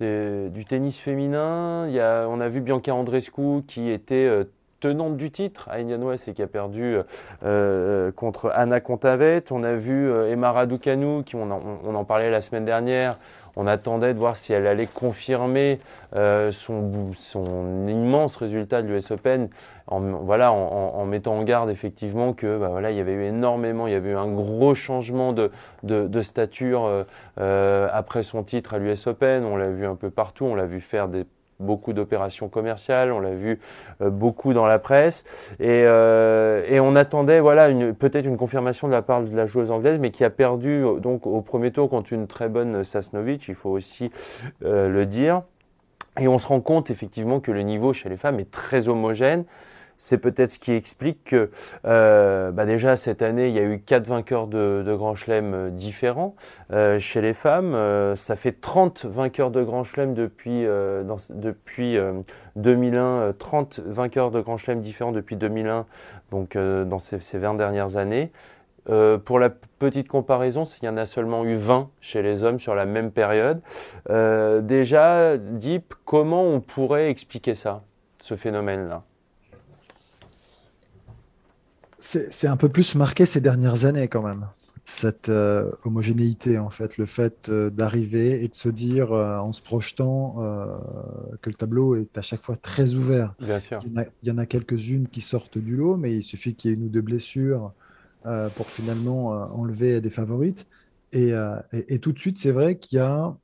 du 0.00 0.64
tennis 0.64 0.98
féminin. 0.98 1.88
On 2.28 2.40
a 2.40 2.48
vu 2.48 2.60
Bianca 2.60 2.94
Andreescu 2.94 3.62
qui 3.66 3.90
était 3.90 4.14
euh, 4.14 4.44
tenante 4.80 5.16
du 5.16 5.30
titre 5.30 5.68
à 5.70 5.74
Indian 5.74 5.98
Wells 5.98 6.20
et 6.26 6.32
qui 6.32 6.42
a 6.42 6.46
perdu 6.46 6.82
euh, 6.82 7.02
euh, 7.44 8.12
contre 8.12 8.50
Anna 8.54 8.80
Contavet. 8.80 9.44
On 9.50 9.62
a 9.62 9.74
vu 9.74 10.10
Emma 10.30 10.52
Raducanu, 10.52 11.22
qui 11.24 11.36
on 11.36 11.50
en, 11.50 12.04
parlait 12.04 12.30
la 12.30 12.40
semaine 12.40 12.64
dernière, 12.64 13.18
on 13.56 13.66
attendait 13.66 14.14
de 14.14 14.18
voir 14.18 14.36
si 14.36 14.52
elle 14.52 14.66
allait 14.66 14.86
confirmer 14.86 15.80
euh, 16.16 16.50
son, 16.52 17.12
immense 17.88 18.36
résultat 18.36 18.82
de 18.82 18.88
l'US 18.88 19.10
Open 19.10 19.48
en, 19.86 20.00
voilà, 20.00 20.52
en, 20.52 21.04
mettant 21.04 21.34
en 21.34 21.42
garde 21.42 21.70
effectivement 21.70 22.32
que 22.32 22.58
bah, 22.58 22.68
voilà, 22.68 22.90
il 22.90 22.96
y 22.96 23.00
avait 23.00 23.14
eu 23.14 23.24
énormément, 23.24 23.86
il 23.86 23.92
y 23.92 23.96
avait 23.96 24.10
eu 24.10 24.16
un 24.16 24.30
gros 24.30 24.74
changement 24.74 25.32
de, 25.32 25.50
de, 25.82 26.22
stature 26.22 26.84
euh, 26.84 27.04
euh, 27.40 27.88
après 27.92 28.22
son 28.22 28.42
titre 28.42 28.74
à 28.74 28.78
l'US 28.78 29.06
Open. 29.06 29.44
On 29.44 29.56
l'a 29.56 29.70
vu 29.70 29.86
un 29.86 29.96
peu 29.96 30.10
partout, 30.10 30.44
on 30.44 30.54
l'a 30.54 30.66
vu 30.66 30.80
faire 30.80 31.08
des 31.08 31.24
beaucoup 31.60 31.92
d'opérations 31.92 32.48
commerciales, 32.48 33.12
on 33.12 33.20
l'a 33.20 33.34
vu 33.34 33.60
euh, 34.00 34.10
beaucoup 34.10 34.52
dans 34.52 34.66
la 34.66 34.78
presse, 34.78 35.24
et, 35.60 35.84
euh, 35.84 36.80
on 36.82 36.96
attendait 36.96 37.40
voilà 37.40 37.68
peut-être 37.94 38.26
une 38.26 38.36
confirmation 38.36 38.88
de 38.88 38.92
la 38.92 39.02
part 39.02 39.22
de 39.22 39.36
la 39.36 39.46
joueuse 39.46 39.70
anglaise, 39.70 39.98
mais 39.98 40.10
qui 40.10 40.24
a 40.24 40.30
perdu 40.30 40.82
euh, 40.84 40.98
donc 40.98 41.26
au 41.26 41.40
premier 41.42 41.70
tour 41.70 41.88
contre 41.88 42.12
une 42.12 42.26
très 42.26 42.48
bonne 42.48 42.82
Sasnovic, 42.84 43.46
il 43.48 43.54
faut 43.54 43.70
aussi 43.70 44.10
le 44.62 45.04
dire. 45.04 45.42
Et 46.18 46.26
on 46.28 46.38
se 46.38 46.46
rend 46.46 46.60
compte 46.60 46.90
effectivement 46.90 47.40
que 47.40 47.52
le 47.52 47.62
niveau 47.62 47.92
chez 47.92 48.08
les 48.08 48.16
femmes 48.16 48.40
est 48.40 48.50
très 48.50 48.88
homogène 48.88 49.44
c'est 50.00 50.18
peut-être 50.18 50.50
ce 50.50 50.58
qui 50.58 50.72
explique 50.72 51.24
que 51.24 51.50
euh, 51.84 52.50
bah 52.52 52.64
déjà 52.64 52.96
cette 52.96 53.20
année, 53.20 53.48
il 53.48 53.54
y 53.54 53.58
a 53.58 53.62
eu 53.62 53.80
quatre 53.80 54.06
vainqueurs 54.06 54.46
de, 54.46 54.82
Grand 54.96 55.14
Chelem 55.14 55.52
euh, 55.52 55.70
différents 55.70 56.34
euh, 56.72 56.98
chez 56.98 57.20
les 57.20 57.34
femmes. 57.34 57.76
Ça 58.16 58.34
fait 58.34 58.60
30 58.60 59.04
vainqueurs 59.04 59.50
de 59.50 59.62
Grand 59.62 59.84
Chelem 59.84 60.14
depuis, 60.14 60.64
euh, 60.64 61.04
dans, 61.04 61.18
depuis 61.28 61.98
2001, 62.56 63.34
30 63.38 63.80
vainqueurs 63.84 64.30
de 64.30 64.40
Grand 64.40 64.56
Chelem 64.56 64.80
différents 64.80 65.12
depuis 65.12 65.36
2001, 65.36 65.84
donc 66.30 66.56
dans 66.56 66.98
ces, 66.98 67.20
ces, 67.20 67.38
20 67.38 67.54
dernières 67.54 67.96
années. 67.96 68.32
pour 68.86 69.38
la 69.38 69.50
petite 69.50 70.08
comparaison, 70.08 70.64
il 70.80 70.86
y 70.86 70.88
en 70.88 70.96
a 70.96 71.04
seulement 71.04 71.44
eu 71.44 71.56
20 71.56 71.90
chez 72.00 72.22
les 72.22 72.42
hommes 72.42 72.58
sur 72.58 72.74
la 72.74 72.86
même 72.86 73.10
période. 73.10 73.60
déjà, 74.08 75.36
Deep, 75.36 75.94
comment 76.06 76.44
on 76.44 76.60
pourrait 76.60 77.10
expliquer 77.10 77.54
ça, 77.54 77.82
ce 78.22 78.34
phénomène-là? 78.34 79.02
C'est 82.00 82.46
un 82.46 82.56
peu 82.56 82.68
plus 82.68 82.94
marqué 82.94 83.26
ces 83.26 83.40
dernières 83.40 83.84
années 83.84 84.08
quand 84.08 84.22
même, 84.22 84.46
cette 84.84 85.28
euh, 85.28 85.70
homogénéité 85.84 86.58
en 86.58 86.70
fait, 86.70 86.98
le 86.98 87.06
fait 87.06 87.48
euh, 87.48 87.70
d'arriver 87.70 88.42
et 88.42 88.48
de 88.48 88.54
se 88.54 88.68
dire 88.68 89.12
euh, 89.12 89.38
en 89.38 89.52
se 89.52 89.62
projetant 89.62 90.36
que 91.40 91.50
le 91.50 91.54
tableau 91.54 91.96
est 91.96 92.16
à 92.18 92.22
chaque 92.22 92.42
fois 92.42 92.56
très 92.56 92.94
ouvert. 92.94 93.34
Bien 93.40 93.60
sûr. 93.60 93.80
Il 93.84 94.28
y 94.28 94.30
en 94.30 94.38
a, 94.38 94.46
quelques-unes 94.46 95.08
qui 95.08 95.20
sortent 95.20 95.58
du 95.58 95.76
lot, 95.76 95.96
mais 95.96 96.14
il 96.14 96.22
suffit 96.22 96.54
qu'il 96.54 96.70
y 96.70 96.74
ait 96.74 96.76
une 96.76 96.84
ou 96.84 96.88
deux 96.88 97.00
blessures 97.00 97.72
pour 98.56 98.70
finalement 98.70 99.28
enlever 99.28 100.00
des 100.00 100.10
favorites. 100.10 100.66
Et, 101.12 101.32
et, 101.72 101.98
tout 101.98 102.12
de 102.12 102.18
suite, 102.18 102.38
c'est 102.38 102.52
vrai 102.52 102.76
qu'il 102.76 102.96
y 102.96 103.00
a 103.00 103.36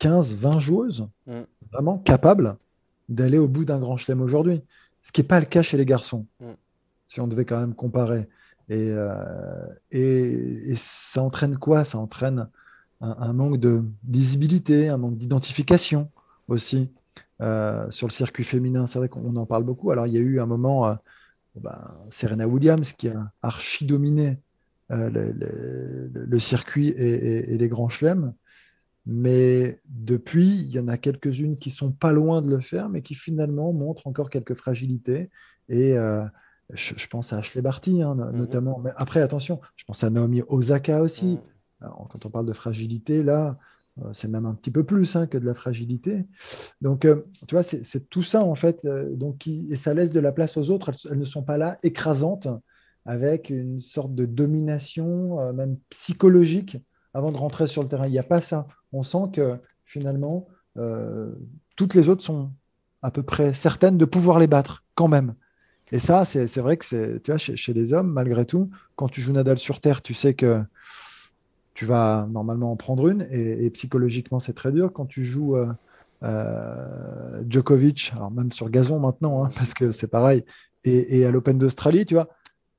15-20 0.00 0.58
joueuses 0.58 1.08
mm. 1.26 1.40
vraiment 1.72 1.98
capables 1.98 2.56
d'aller 3.08 3.38
au 3.38 3.48
bout 3.48 3.64
d'un 3.64 3.78
grand 3.78 3.96
chelem 3.96 4.20
aujourd'hui, 4.20 4.62
ce 5.02 5.12
qui 5.12 5.20
n'est 5.20 5.26
pas 5.26 5.40
le 5.40 5.46
cas 5.46 5.62
chez 5.62 5.76
les 5.76 5.86
garçons. 5.86 6.26
Mm 6.40 6.52
si 7.10 7.20
on 7.20 7.26
devait 7.26 7.44
quand 7.44 7.60
même 7.60 7.74
comparer. 7.74 8.28
Et, 8.68 8.92
euh, 8.92 10.74
ça 10.76 11.22
entraîne 11.22 11.58
quoi? 11.58 11.84
Ça 11.84 11.98
entraîne 11.98 12.48
un, 13.00 13.32
manque 13.32 13.58
de 13.58 13.84
visibilité, 14.08 14.88
un 14.88 14.96
manque 14.96 15.16
d'identification 15.16 16.08
aussi 16.46 16.88
euh, 17.42 17.90
sur 17.90 18.06
le 18.06 18.12
circuit 18.12 18.44
féminin. 18.44 18.86
C'est 18.86 19.00
vrai 19.00 19.08
qu'on 19.08 19.34
en 19.36 19.44
parle 19.44 19.64
beaucoup. 19.64 19.90
Alors, 19.90 20.06
il 20.06 20.12
y 20.12 20.18
a 20.18 20.20
eu 20.20 20.38
un 20.38 20.46
moment, 20.46 20.86
euh, 20.86 20.94
ben, 21.56 21.98
Serena 22.10 22.46
Williams 22.46 22.92
qui 22.92 23.08
a 23.08 23.32
archi 23.42 23.84
dominé 23.84 24.38
le, 24.88 26.38
circuit 26.38 26.88
et, 26.88 27.56
les 27.56 27.68
grands 27.68 27.88
chelems. 27.88 28.34
Mais 29.06 29.80
depuis, 29.88 30.60
il 30.60 30.70
y 30.70 30.78
en 30.78 30.88
a 30.88 30.96
quelques-unes 30.96 31.56
qui 31.56 31.70
sont 31.70 31.90
pas 31.90 32.12
loin 32.12 32.42
de 32.42 32.50
le 32.50 32.60
faire, 32.60 32.88
mais 32.88 33.02
qui 33.02 33.14
finalement 33.14 33.72
montrent 33.72 34.06
encore 34.06 34.30
quelques 34.30 34.54
fragilités. 34.54 35.30
Et 35.68 35.96
je, 36.72 37.06
pense 37.06 37.32
à 37.32 37.38
Ashley 37.38 37.62
Barty, 37.62 38.02
hein, 38.02 38.14
mhm. 38.14 38.36
notamment. 38.36 38.80
Mais 38.82 38.90
après, 38.96 39.20
attention, 39.20 39.60
je 39.76 39.84
pense 39.84 40.04
à 40.04 40.10
Naomi 40.10 40.42
Osaka 40.48 41.00
aussi. 41.00 41.38
Mhm. 41.80 41.88
quand 42.10 42.26
on 42.26 42.30
parle 42.30 42.46
de 42.46 42.52
fragilité, 42.52 43.22
là, 43.22 43.58
euh, 43.98 44.10
c'est 44.12 44.28
même 44.28 44.46
un 44.46 44.54
petit 44.54 44.70
peu 44.70 44.84
plus 44.84 45.16
hein, 45.16 45.26
que 45.26 45.38
de 45.38 45.46
la 45.46 45.54
fragilité. 45.54 46.24
Donc, 46.80 47.04
euh, 47.04 47.26
tu 47.46 47.54
vois, 47.54 47.62
c'est 47.62 48.08
tout 48.08 48.22
ça, 48.22 48.44
en 48.44 48.54
fait. 48.54 48.84
Euh, 48.84 49.14
donc, 49.14 49.46
et 49.46 49.76
ça 49.76 49.94
laisse 49.94 50.12
de 50.12 50.20
la 50.20 50.32
place 50.32 50.56
aux 50.56 50.70
autres. 50.70 50.92
Elles, 51.10 51.18
ne 51.18 51.24
sont 51.24 51.42
pas 51.42 51.58
là 51.58 51.78
écrasantes, 51.82 52.48
avec 53.04 53.50
une 53.50 53.80
sorte 53.80 54.14
de 54.14 54.26
domination, 54.26 55.52
même 55.54 55.78
psychologique, 55.88 56.76
avant 57.14 57.32
de 57.32 57.36
rentrer 57.38 57.66
sur 57.66 57.82
le 57.82 57.88
terrain. 57.88 58.06
Il 58.06 58.12
n'y 58.12 58.18
a 58.18 58.22
pas 58.22 58.42
ça. 58.42 58.66
On 58.92 59.02
sent 59.02 59.30
que, 59.32 59.56
finalement, 59.84 60.46
toutes 61.76 61.94
les 61.94 62.08
autres 62.10 62.22
sont 62.22 62.52
à 63.02 63.10
peu 63.10 63.22
près 63.22 63.54
certaines 63.54 63.96
de 63.96 64.04
pouvoir 64.04 64.38
les 64.38 64.46
battre, 64.46 64.84
quand 64.94 65.08
même. 65.08 65.34
Et 65.92 65.98
ça, 65.98 66.24
c'est 66.24 66.58
vrai 66.58 66.76
que 66.76 66.84
c'est, 66.84 67.20
tu 67.22 67.30
vois, 67.30 67.38
chez, 67.38 67.72
les 67.72 67.92
hommes, 67.92 68.12
malgré 68.12 68.46
tout, 68.46 68.70
quand 68.96 69.08
tu 69.08 69.20
joues 69.20 69.32
Nadal 69.32 69.58
sur 69.58 69.80
terre, 69.80 70.02
tu 70.02 70.14
sais 70.14 70.34
que 70.34 70.62
tu 71.74 71.84
vas 71.84 72.28
normalement 72.30 72.72
en 72.72 72.76
prendre 72.76 73.08
une, 73.08 73.26
et, 73.30 73.68
psychologiquement, 73.70 74.38
c'est 74.38 74.52
très 74.52 74.70
dur. 74.70 74.92
Quand 74.92 75.06
tu 75.06 75.24
joues 75.24 75.56
euh, 75.56 75.66
euh, 76.22 77.42
Djokovic, 77.48 78.12
alors 78.14 78.30
même 78.30 78.52
sur 78.52 78.70
gazon 78.70 79.00
maintenant, 79.00 79.44
hein, 79.44 79.50
parce 79.56 79.74
que 79.74 79.90
c'est 79.90 80.08
pareil, 80.08 80.44
et, 80.84 81.24
à 81.24 81.30
l'Open 81.30 81.58
d'Australie, 81.58 82.06
tu 82.06 82.14
vois, 82.14 82.28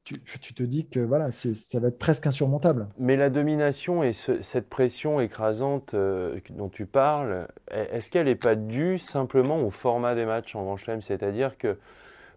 tu, 0.04 0.54
te 0.54 0.64
dis 0.64 0.88
que 0.88 1.00
voilà, 1.00 1.32
ça 1.32 1.80
va 1.80 1.90
être 1.90 2.00
presque 2.00 2.26
insurmontable. 2.28 2.88
Mais 2.98 3.16
la 3.16 3.30
domination 3.30 4.04
et 4.04 4.14
cette 4.14 4.68
pression 4.68 5.22
écrasante 5.22 5.94
euh, 5.94 6.40
dont 6.50 6.70
tu 6.70 6.86
parles, 6.86 7.48
est-ce 7.70 8.10
qu'elle 8.10 8.26
n'est 8.26 8.36
pas 8.36 8.56
due 8.56 8.98
simplement 8.98 9.62
au 9.62 9.70
format 9.70 10.16
des 10.16 10.26
matchs 10.26 10.56
en 10.56 10.64
Grand 10.64 10.78
Chelem? 10.78 11.02
C'est-à-dire 11.02 11.58
que 11.58 11.78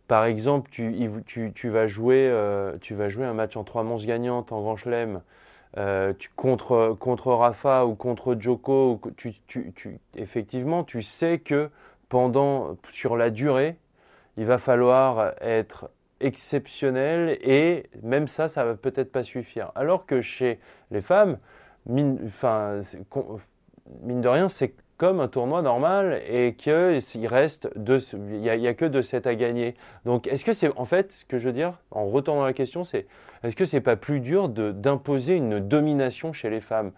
par 0.06 0.24
exemple, 0.26 0.70
tu, 0.70 1.68
vas 1.68 1.86
jouer, 1.86 2.28
euh, 2.30 2.76
tu 2.80 2.94
vas 2.94 3.08
jouer 3.08 3.24
un 3.24 3.32
match 3.32 3.56
en 3.56 3.64
trois 3.64 3.82
manches 3.82 4.06
gagnantes 4.06 4.52
en 4.52 4.60
Grand 4.60 4.76
Chelem 4.76 5.22
euh, 5.78 6.12
contre, 6.36 6.96
contre 7.00 7.32
Rafa 7.32 7.86
ou 7.86 7.94
contre 7.94 8.36
Joko. 8.38 9.00
effectivement, 10.14 10.84
tu 10.84 11.02
sais 11.02 11.38
que 11.38 11.70
pendant, 12.08 12.76
sur 12.90 13.16
la 13.16 13.30
durée, 13.30 13.76
il 14.36 14.44
va 14.44 14.58
falloir 14.58 15.32
être 15.40 15.90
exceptionnel 16.20 17.38
et 17.42 17.84
même 18.02 18.28
ça, 18.28 18.48
ça 18.48 18.64
va 18.64 18.74
peut-être 18.74 19.10
pas 19.10 19.22
suffire. 19.22 19.72
Alors 19.74 20.06
que 20.06 20.20
chez 20.20 20.60
les 20.90 21.00
femmes, 21.00 21.38
enfin, 21.88 22.80
mine 24.02 24.20
de 24.20 24.28
rien, 24.28 24.48
c'est 24.48 24.74
comme 24.96 25.20
un 25.20 25.28
tournoi 25.28 25.62
normal 25.62 26.20
et 26.28 26.54
qu'il 26.54 27.26
reste 27.26 27.68
deux, 27.76 28.00
il 28.12 28.40
n'y 28.40 28.68
a, 28.68 28.74
que 28.74 28.84
de 28.84 29.02
7 29.02 29.26
à 29.26 29.34
gagner. 29.34 29.74
Donc, 30.04 30.26
est-ce 30.28 30.44
que 30.44 30.52
c'est, 30.52 30.70
en 30.76 30.84
fait, 30.84 31.12
ce 31.12 31.24
que 31.24 31.38
je 31.38 31.46
veux 31.46 31.52
dire, 31.52 31.74
en 31.90 32.06
retournant 32.06 32.44
la 32.44 32.52
question, 32.52 32.84
c'est 32.84 33.06
est-ce 33.42 33.56
que 33.56 33.64
c'est 33.64 33.80
pas 33.80 33.96
plus 33.96 34.20
dur 34.20 34.48
d'imposer 34.48 35.34
une 35.34 35.60
domination 35.60 36.32
chez 36.32 36.48
les 36.48 36.60
femmes, 36.60 36.92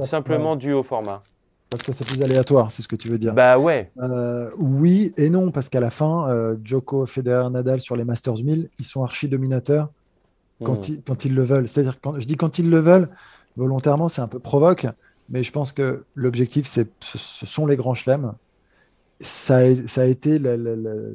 simplement 0.00 0.56
dû 0.56 0.72
au 0.72 0.82
format 0.82 1.22
parce 1.70 1.82
que 1.82 1.92
c'est 1.92 2.06
plus 2.06 2.22
aléatoire, 2.22 2.70
c'est 2.70 2.82
ce 2.82 2.88
que 2.88 2.94
tu 2.94 3.08
veux 3.08 3.18
dire. 3.18 3.34
Bah 3.34 3.58
ouais. 3.58 3.90
Euh, 3.98 4.48
oui 4.58 5.12
et 5.16 5.28
non, 5.28 5.50
parce 5.50 5.68
qu'à 5.68 5.80
la 5.80 5.90
fin, 5.90 6.28
euh, 6.28 6.56
Djoko, 6.62 7.04
Federer, 7.04 7.50
Nadal 7.50 7.80
sur 7.80 7.96
les 7.96 8.04
Masters 8.04 8.36
1000, 8.44 8.68
ils 8.78 8.84
sont 8.84 9.02
archi 9.02 9.28
dominateurs 9.28 9.90
quand, 10.62 10.88
hmm. 10.88 10.92
ils, 10.92 11.02
quand 11.02 11.24
ils 11.24 11.34
le 11.34 11.42
veulent. 11.42 11.68
C'est-à-dire, 11.68 11.98
quand 12.00 12.20
je 12.20 12.28
dis 12.28 12.36
quand 12.36 12.60
ils 12.60 12.70
le 12.70 12.78
veulent, 12.78 13.08
volontairement, 13.56 14.08
c'est 14.08 14.22
un 14.22 14.28
peu 14.28 14.38
provoque 14.38 14.86
mais 15.28 15.42
je 15.42 15.52
pense 15.52 15.72
que 15.72 16.04
l'objectif, 16.14 16.66
ce 16.66 16.84
sont 17.46 17.66
les 17.66 17.76
grands 17.76 17.94
chelems. 17.94 18.34
Ça 19.20 19.58
a, 19.58 19.86
ça 19.86 20.02
a, 20.02 20.04
été, 20.04 20.40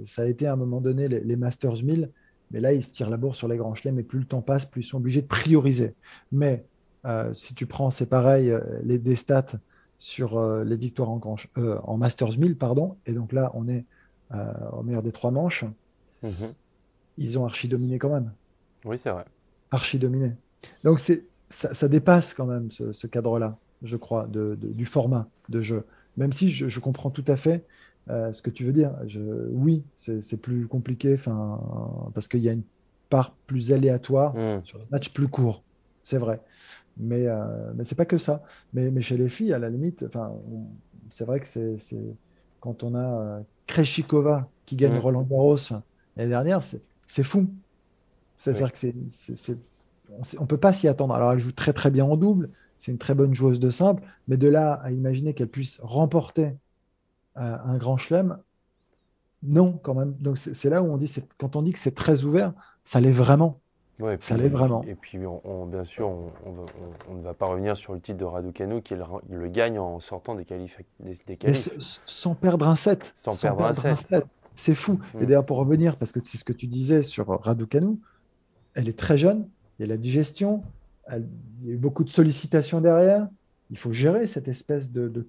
ça 0.05 0.23
a 0.23 0.25
été 0.25 0.47
à 0.47 0.53
un 0.53 0.55
moment 0.55 0.81
donné 0.81 1.07
les, 1.07 1.35
Masters 1.35 1.83
1000, 1.83 2.09
mais 2.51 2.59
là, 2.59 2.73
ils 2.73 2.83
se 2.83 2.91
tirent 2.91 3.09
la 3.09 3.17
bourre 3.17 3.35
sur 3.35 3.47
les 3.47 3.57
grands 3.57 3.75
chelems 3.75 3.99
et 3.99 4.03
plus 4.03 4.19
le 4.19 4.25
temps 4.25 4.41
passe, 4.41 4.65
plus 4.65 4.81
ils 4.81 4.87
sont 4.87 4.97
obligés 4.97 5.21
de 5.21 5.27
prioriser. 5.27 5.93
Mais 6.31 6.65
euh, 7.05 7.33
si 7.33 7.53
tu 7.53 7.65
prends, 7.65 7.91
c'est 7.91 8.07
pareil, 8.07 8.49
euh, 8.49 8.61
les, 8.83 8.97
des 8.97 9.15
stats 9.15 9.53
sur 9.97 10.37
euh, 10.37 10.63
les 10.63 10.75
victoires 10.75 11.09
en, 11.09 11.17
grand, 11.17 11.37
en 11.83 11.97
Masters 11.97 12.37
1000, 12.37 12.57
pardon, 12.57 12.97
et 13.05 13.13
donc 13.13 13.31
là, 13.31 13.51
on 13.53 13.67
est 13.67 13.85
au 14.73 14.83
meilleur 14.83 15.01
des 15.01 15.11
trois 15.11 15.31
manches, 15.31 15.65
mhm. 16.21 16.53
ils 17.17 17.39
ont 17.39 17.45
archi 17.45 17.67
dominé 17.67 17.97
quand 17.97 18.09
même. 18.09 18.31
Oui, 18.85 18.99
c'est 19.01 19.09
vrai. 19.09 19.25
Archi 19.71 19.97
dominé. 19.97 20.33
Donc 20.83 20.99
c'est, 20.99 21.25
ça, 21.49 21.73
ça, 21.73 21.87
dépasse 21.87 22.35
quand 22.35 22.45
même 22.45 22.69
ce, 22.69 22.93
ce 22.93 23.07
cadre-là, 23.07 23.57
je 23.83 23.97
crois, 23.97 24.27
de, 24.27 24.57
de, 24.59 24.67
du 24.67 24.85
format 24.85 25.27
de 25.49 25.61
jeu. 25.61 25.85
Même 26.17 26.33
si 26.33 26.49
je, 26.49 26.67
je 26.67 26.79
comprends 26.79 27.09
tout 27.09 27.25
à 27.27 27.35
fait 27.35 27.63
ce 28.07 28.41
que 28.41 28.49
tu 28.49 28.65
veux 28.65 28.73
dire. 28.73 28.91
Je, 29.05 29.19
oui, 29.51 29.83
c'est 29.95 30.41
plus 30.41 30.65
compliqué 30.65 31.15
parce 32.13 32.27
qu'il 32.27 32.41
y 32.41 32.49
a 32.49 32.53
une 32.53 32.63
part 33.09 33.35
plus 33.47 33.71
aléatoire 33.71 34.35
mm. 34.35 34.61
sur 34.63 34.79
un 34.79 34.85
match 34.91 35.09
plus 35.09 35.27
court. 35.27 35.63
C'est 36.03 36.17
vrai. 36.17 36.41
Mais, 36.97 37.27
euh, 37.27 37.71
mais 37.75 37.85
c'est 37.85 37.95
pas 37.95 38.05
que 38.05 38.17
ça. 38.17 38.43
Mais, 38.73 38.91
mais, 38.91 39.01
chez 39.01 39.17
les 39.17 39.29
filles, 39.29 39.53
à 39.53 39.59
la 39.59 39.69
limite, 39.69 40.05
c'est 41.09 41.25
vrai 41.25 41.39
que 41.39 41.47
c'est 41.47 41.77
quand 42.59 42.83
on 42.83 42.93
a 42.93 43.19
euh, 43.19 43.39
Kreshikova 43.67 44.49
qui 44.65 44.75
gagne 44.75 44.95
mm. 44.95 44.99
Roland 44.99 45.23
Garros 45.23 45.57
l'année 46.17 46.29
dernière, 46.29 46.61
c'est 46.63 47.23
fou. 47.23 47.49
C'est-à-dire 48.37 48.71
que 48.71 48.79
c'est, 48.79 48.95
on 50.37 50.41
ne 50.41 50.47
peut 50.47 50.57
pas 50.57 50.73
s'y 50.73 50.87
attendre. 50.87 51.13
Alors, 51.13 51.33
elle 51.33 51.39
joue 51.39 51.51
très 51.51 51.73
très 51.73 51.91
bien 51.91 52.05
en 52.05 52.15
double, 52.15 52.49
c'est 52.79 52.91
une 52.91 52.97
très 52.97 53.13
bonne 53.13 53.35
joueuse 53.35 53.59
de 53.59 53.69
simple, 53.69 54.03
mais 54.27 54.37
de 54.37 54.47
là 54.47 54.73
à 54.73 54.91
imaginer 54.91 55.33
qu'elle 55.33 55.49
puisse 55.49 55.79
remporter 55.81 56.53
euh, 57.37 57.57
un 57.63 57.77
grand 57.77 57.97
chelem, 57.97 58.37
non, 59.43 59.73
quand 59.83 59.93
même. 59.93 60.13
Donc, 60.19 60.37
c'est 60.37 60.69
là 60.69 60.81
où 60.81 60.91
on 60.91 60.97
dit, 60.97 61.13
quand 61.37 61.55
on 61.55 61.61
dit 61.61 61.71
que 61.71 61.79
c'est 61.79 61.95
très 61.95 62.23
ouvert, 62.23 62.53
ça 62.83 62.99
l'est 62.99 63.11
vraiment 63.11 63.59
ça 64.19 64.37
l'est 64.37 64.49
vraiment. 64.49 64.83
Et 64.83 64.95
puis, 64.95 65.19
on, 65.25 65.65
bien 65.65 65.83
sûr, 65.83 66.07
on, 66.07 67.15
ne 67.15 67.21
va 67.21 67.33
pas 67.33 67.47
revenir 67.47 67.75
sur 67.75 67.93
le 67.93 67.99
titre 67.99 68.17
de 68.17 68.25
Raducanu 68.25 68.81
qui 68.81 68.95
le, 68.95 69.47
gagne 69.47 69.77
en 69.77 69.99
sortant 69.99 70.35
des 70.35 70.45
qualifs. 70.45 70.79
Des, 70.99 71.17
sans 72.05 72.35
perdre 72.35 72.67
un 72.67 72.75
set. 72.75 73.11
Sans, 73.15 73.39
perdre, 73.39 73.65
un 73.65 73.73
set. 73.73 74.25
C'est 74.55 74.75
fou. 74.75 74.99
Et 75.15 75.23
mm. 75.23 75.25
d'ailleurs, 75.25 75.45
pour 75.45 75.57
revenir, 75.57 75.97
parce 75.97 76.11
que 76.11 76.19
c'est 76.23 76.37
ce 76.37 76.45
que 76.45 76.53
tu 76.53 76.67
disais 76.67 77.03
sur 77.03 77.27
Raducanu, 77.27 77.97
elle 78.73 78.87
est 78.87 78.97
très 78.97 79.17
jeune, 79.17 79.47
il 79.77 79.83
y 79.83 79.85
a 79.85 79.87
la 79.87 79.97
digestion, 79.97 80.63
il 81.17 81.67
y 81.67 81.71
a 81.71 81.73
eu 81.73 81.77
beaucoup 81.77 82.03
de 82.03 82.09
sollicitations 82.09 82.81
derrière. 82.81 83.27
Il 83.71 83.77
faut 83.77 83.93
gérer 83.93 84.27
cette 84.27 84.47
espèce 84.47 84.91
de, 84.91 85.27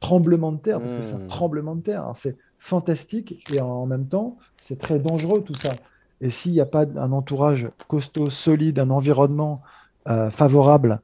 tremblement 0.00 0.52
de 0.52 0.58
terre, 0.58 0.80
parce 0.80 0.94
que 0.94 1.02
c'est 1.02 1.14
un 1.14 1.18
mm. 1.18 1.28
tremblement 1.28 1.74
de 1.74 1.82
terre. 1.82 2.12
C'est 2.14 2.36
fantastique 2.58 3.44
et 3.52 3.60
en 3.60 3.86
même 3.86 4.06
temps, 4.06 4.38
c'est 4.60 4.78
très 4.78 4.98
dangereux 4.98 5.42
tout 5.42 5.54
ça. 5.54 5.74
Et 6.20 6.30
s'il 6.30 6.52
n'y 6.52 6.60
a 6.60 6.66
pas 6.66 6.86
un 6.96 7.12
entourage 7.12 7.68
costaud, 7.88 8.30
solide, 8.30 8.78
un 8.78 8.90
environnement 8.90 9.62
euh, 10.08 10.30
favorable 10.30 11.00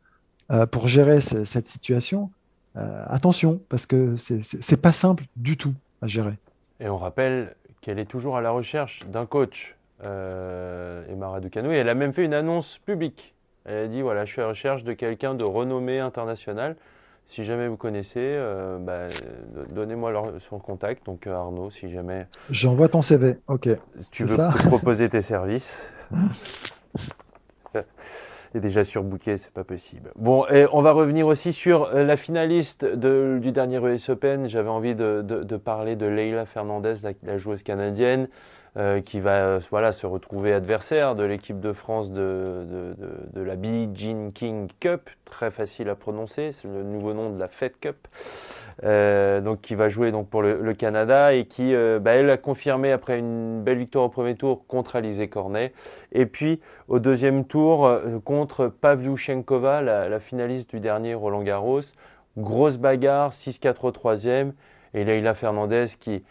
euh, 0.50 0.66
pour 0.66 0.86
gérer 0.86 1.20
cette 1.20 1.68
situation, 1.68 2.30
euh, 2.76 3.02
attention, 3.06 3.60
parce 3.68 3.86
que 3.86 4.16
c'est 4.16 4.80
pas 4.80 4.92
simple 4.92 5.24
du 5.36 5.56
tout 5.56 5.74
à 6.00 6.06
gérer. 6.06 6.38
Et 6.78 6.88
on 6.88 6.96
rappelle 6.96 7.54
qu'elle 7.80 7.98
est 7.98 8.06
toujours 8.06 8.36
à 8.36 8.40
la 8.40 8.50
recherche 8.50 9.04
d'un 9.08 9.26
coach, 9.26 9.76
Emma 10.02 11.40
Ducano, 11.40 11.70
et 11.70 11.76
elle 11.76 11.88
a 11.88 11.94
même 11.94 12.12
fait 12.12 12.24
une 12.24 12.34
annonce 12.34 12.78
publique. 12.78 13.34
Elle 13.64 13.84
a 13.84 13.88
dit 13.88 14.02
voilà, 14.02 14.24
je 14.24 14.32
suis 14.32 14.40
à 14.40 14.44
la 14.44 14.50
recherche 14.50 14.84
de 14.84 14.92
quelqu'un 14.92 15.34
de 15.34 15.44
renommée 15.44 16.00
internationale. 16.00 16.76
Si 17.26 17.44
jamais 17.44 17.68
vous 17.68 17.76
connaissez, 17.76 18.18
euh, 18.18 18.78
bah, 18.78 19.08
donnez-moi 19.70 20.32
son 20.48 20.58
contact. 20.58 21.06
Donc 21.06 21.26
euh, 21.28 21.34
Arnaud, 21.34 21.70
si 21.70 21.88
jamais. 21.90 22.26
J'envoie 22.50 22.88
ton 22.88 23.02
CV. 23.02 23.36
Ok. 23.46 23.68
Si 23.98 24.10
tu 24.10 24.24
veux 24.24 24.36
te 24.36 24.62
proposer 24.66 25.08
tes 25.08 25.20
services. 25.20 25.92
est 28.54 28.60
déjà 28.60 28.82
surbooké, 28.82 29.38
c'est 29.38 29.52
pas 29.52 29.62
possible. 29.62 30.10
Bon, 30.16 30.44
et 30.48 30.66
on 30.72 30.82
va 30.82 30.90
revenir 30.90 31.28
aussi 31.28 31.52
sur 31.52 31.84
euh, 31.84 32.02
la 32.02 32.16
finaliste 32.16 32.84
du 32.84 33.52
dernier 33.52 33.78
US 33.78 34.08
Open. 34.08 34.48
J'avais 34.48 34.68
envie 34.68 34.96
de, 34.96 35.56
parler 35.56 35.94
de 35.94 36.06
Leila 36.06 36.46
Fernandez, 36.46 36.96
la 37.22 37.38
joueuse 37.38 37.62
canadienne. 37.62 38.28
Euh, 38.76 39.00
qui 39.00 39.18
va 39.18 39.32
euh, 39.32 39.60
voilà, 39.70 39.90
se 39.90 40.06
retrouver 40.06 40.52
adversaire 40.52 41.16
de 41.16 41.24
l'équipe 41.24 41.58
de 41.58 41.72
France 41.72 42.12
de, 42.12 42.94
de, 43.34 43.40
la 43.40 43.56
Billie 43.56 43.90
Jean 43.92 44.30
King 44.32 44.68
Cup, 44.78 45.10
très 45.24 45.50
facile 45.50 45.88
à 45.88 45.96
prononcer, 45.96 46.52
c'est 46.52 46.68
le 46.68 46.84
nouveau 46.84 47.12
nom 47.12 47.30
de 47.30 47.40
la 47.40 47.48
Fed 47.48 47.72
Cup, 47.80 48.06
euh, 48.84 49.40
donc 49.40 49.60
qui 49.60 49.74
va 49.74 49.88
jouer 49.88 50.12
donc 50.12 50.28
pour 50.28 50.42
le, 50.42 50.72
Canada 50.74 51.34
et 51.34 51.46
qui, 51.46 51.74
bah, 52.00 52.12
elle 52.12 52.30
a 52.30 52.36
confirmé 52.36 52.92
après 52.92 53.18
une 53.18 53.60
belle 53.60 53.78
victoire 53.78 54.04
au 54.04 54.08
premier 54.08 54.36
tour 54.36 54.64
contre 54.68 54.94
Alizé 54.94 55.26
Cornet, 55.26 55.72
et 56.12 56.26
puis 56.26 56.60
au 56.86 57.00
deuxième 57.00 57.46
tour 57.46 57.90
contre 58.24 58.68
Pavlyuchenkova, 58.68 59.82
la, 59.82 60.08
la 60.08 60.20
finaliste 60.20 60.70
du 60.70 60.78
dernier 60.78 61.14
Roland 61.14 61.42
Garros, 61.42 61.80
grosse 62.38 62.76
bagarre, 62.76 63.32
6-4 63.32 63.74
au 63.82 63.90
troisième, 63.90 64.52
et 64.94 65.02
Leila 65.02 65.34
Fernandez 65.34 65.86
qui 65.98 66.22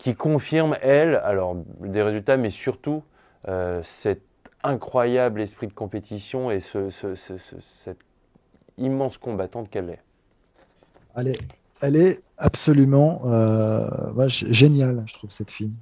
qui 0.00 0.14
confirme, 0.14 0.76
elle, 0.80 1.16
alors 1.16 1.54
des 1.80 2.00
résultats, 2.00 2.38
mais 2.38 2.48
surtout 2.48 3.02
euh, 3.48 3.82
cet 3.82 4.22
incroyable 4.62 5.42
esprit 5.42 5.66
de 5.66 5.74
compétition 5.74 6.50
et 6.50 6.60
ce, 6.60 6.88
cette 6.90 7.98
immense 8.78 9.18
combattante 9.18 9.68
qu'elle 9.68 9.90
est. 9.90 10.02
Elle 11.16 11.28
est, 11.28 11.42
elle 11.82 11.96
est 11.96 12.22
absolument 12.38 13.20
euh, 13.26 14.26
géniale, 14.26 15.04
je 15.04 15.12
trouve, 15.12 15.30
cette 15.32 15.50
fille. 15.50 15.72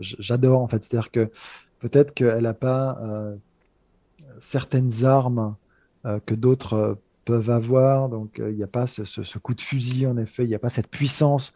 J'adore, 0.00 0.60
en 0.60 0.68
fait. 0.68 0.84
C'est-à-dire 0.84 1.10
que 1.10 1.30
peut-être 1.78 2.12
qu'elle 2.12 2.42
n'a 2.42 2.52
pas 2.52 2.98
euh, 3.00 3.34
certaines 4.38 5.06
armes 5.06 5.56
que 6.26 6.34
d'autres 6.34 6.98
peuvent 7.24 7.50
avoir. 7.50 8.10
Donc, 8.10 8.34
il 8.36 8.54
n'y 8.54 8.62
a 8.62 8.66
pas 8.66 8.86
ce, 8.86 9.38
coup 9.38 9.54
de 9.54 9.62
fusil, 9.62 10.06
en 10.06 10.18
effet. 10.18 10.44
Il 10.44 10.48
n'y 10.48 10.54
a 10.54 10.58
pas 10.58 10.70
cette 10.70 10.88
puissance 10.88 11.54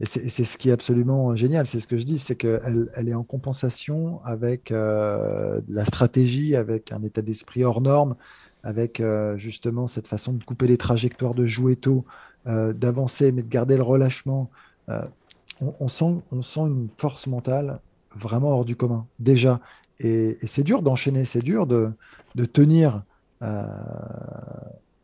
et 0.00 0.06
c'est 0.06 0.44
ce 0.44 0.58
qui 0.58 0.68
est 0.68 0.72
absolument 0.72 1.36
génial, 1.36 1.68
c'est 1.68 1.78
ce 1.78 1.86
que 1.86 1.96
je 1.96 2.02
dis, 2.04 2.18
c'est 2.18 2.34
qu'elle 2.34 2.88
elle 2.94 3.08
est 3.08 3.14
en 3.14 3.22
compensation 3.22 4.20
avec 4.24 4.72
euh, 4.72 5.60
la 5.68 5.84
stratégie, 5.84 6.56
avec 6.56 6.90
un 6.90 7.04
état 7.04 7.22
d'esprit 7.22 7.62
hors 7.62 7.80
norme, 7.80 8.16
avec 8.64 8.98
euh, 8.98 9.36
justement 9.38 9.86
cette 9.86 10.08
façon 10.08 10.32
de 10.32 10.42
couper 10.42 10.66
les 10.66 10.76
trajectoires, 10.76 11.34
de 11.34 11.46
jouer 11.46 11.76
tôt, 11.76 12.04
euh, 12.48 12.72
d'avancer, 12.72 13.30
mais 13.30 13.42
de 13.42 13.48
garder 13.48 13.76
le 13.76 13.84
relâchement. 13.84 14.50
On, 15.60 15.86
sent, 15.86 16.20
on 16.32 16.42
sent 16.42 16.60
une 16.60 16.88
force 16.98 17.28
mentale 17.28 17.78
vraiment 18.16 18.48
hors 18.48 18.64
du 18.64 18.74
commun, 18.74 19.06
déjà. 19.20 19.60
Et, 20.00 20.36
c'est 20.46 20.64
dur 20.64 20.82
d'enchaîner, 20.82 21.24
c'est 21.24 21.42
dur 21.42 21.66
de 21.66 21.94
tenir 22.52 23.04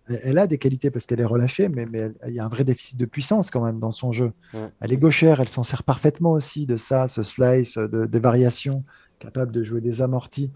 elle 0.08 0.38
a 0.38 0.46
des 0.46 0.58
qualités 0.58 0.90
parce 0.90 1.06
qu'elle 1.06 1.20
est 1.20 1.24
relâchée, 1.24 1.68
mais, 1.68 1.86
il 2.26 2.32
y 2.32 2.40
a 2.40 2.44
un 2.44 2.48
vrai 2.48 2.64
déficit 2.64 2.96
de 2.96 3.04
puissance 3.04 3.50
quand 3.50 3.64
même 3.64 3.78
dans 3.78 3.90
son 3.90 4.12
jeu. 4.12 4.32
Elle 4.80 4.92
est 4.92 4.96
gauchère, 4.96 5.40
elle 5.40 5.48
s'en 5.48 5.62
sert 5.62 5.82
parfaitement 5.82 6.32
aussi 6.32 6.66
de 6.66 6.76
ça, 6.76 7.08
ce 7.08 7.22
slice, 7.22 7.76
de, 7.76 8.06
des 8.06 8.18
variations, 8.18 8.84
capable 9.18 9.52
de 9.52 9.62
jouer 9.62 9.80
des 9.80 10.02
amortis. 10.02 10.50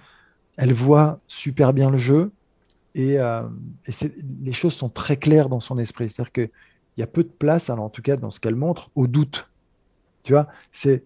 Elle 0.56 0.72
voit 0.72 1.20
super 1.28 1.72
bien 1.72 1.90
le 1.90 1.98
jeu 1.98 2.30
et, 2.94 3.18
euh, 3.18 3.42
les 4.42 4.52
choses 4.52 4.74
sont 4.74 4.88
très 4.88 5.16
claires 5.16 5.48
dans 5.48 5.60
son 5.60 5.78
esprit. 5.78 6.10
C'est-à-dire 6.10 6.32
qu'il 6.32 6.50
y 6.98 7.02
a 7.02 7.06
peu 7.06 7.24
de 7.24 7.28
place, 7.28 7.70
alors 7.70 7.84
en 7.84 7.90
tout 7.90 8.02
cas 8.02 8.16
dans 8.16 8.30
ce 8.30 8.40
qu'elle 8.40 8.56
montre, 8.56 8.90
au 8.94 9.06
doute. 9.06 9.48
Tu 10.22 10.32
vois, 10.32 10.48
c'est 10.72 11.04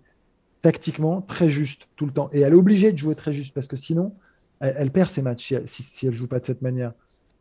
tactiquement 0.62 1.22
très 1.22 1.48
juste 1.48 1.88
tout 1.96 2.06
le 2.06 2.12
temps. 2.12 2.28
Et 2.32 2.40
elle 2.40 2.52
est 2.52 2.56
obligée 2.56 2.92
de 2.92 2.98
jouer 2.98 3.14
très 3.14 3.32
juste 3.32 3.54
parce 3.54 3.68
que 3.68 3.76
sinon, 3.76 4.14
elle, 4.60 4.90
perd 4.90 5.10
ses 5.10 5.22
matchs 5.22 5.54
si 5.66 6.06
elle 6.06 6.12
ne 6.12 6.16
joue 6.16 6.28
pas 6.28 6.40
de 6.40 6.46
cette 6.46 6.62
manière 6.62 6.92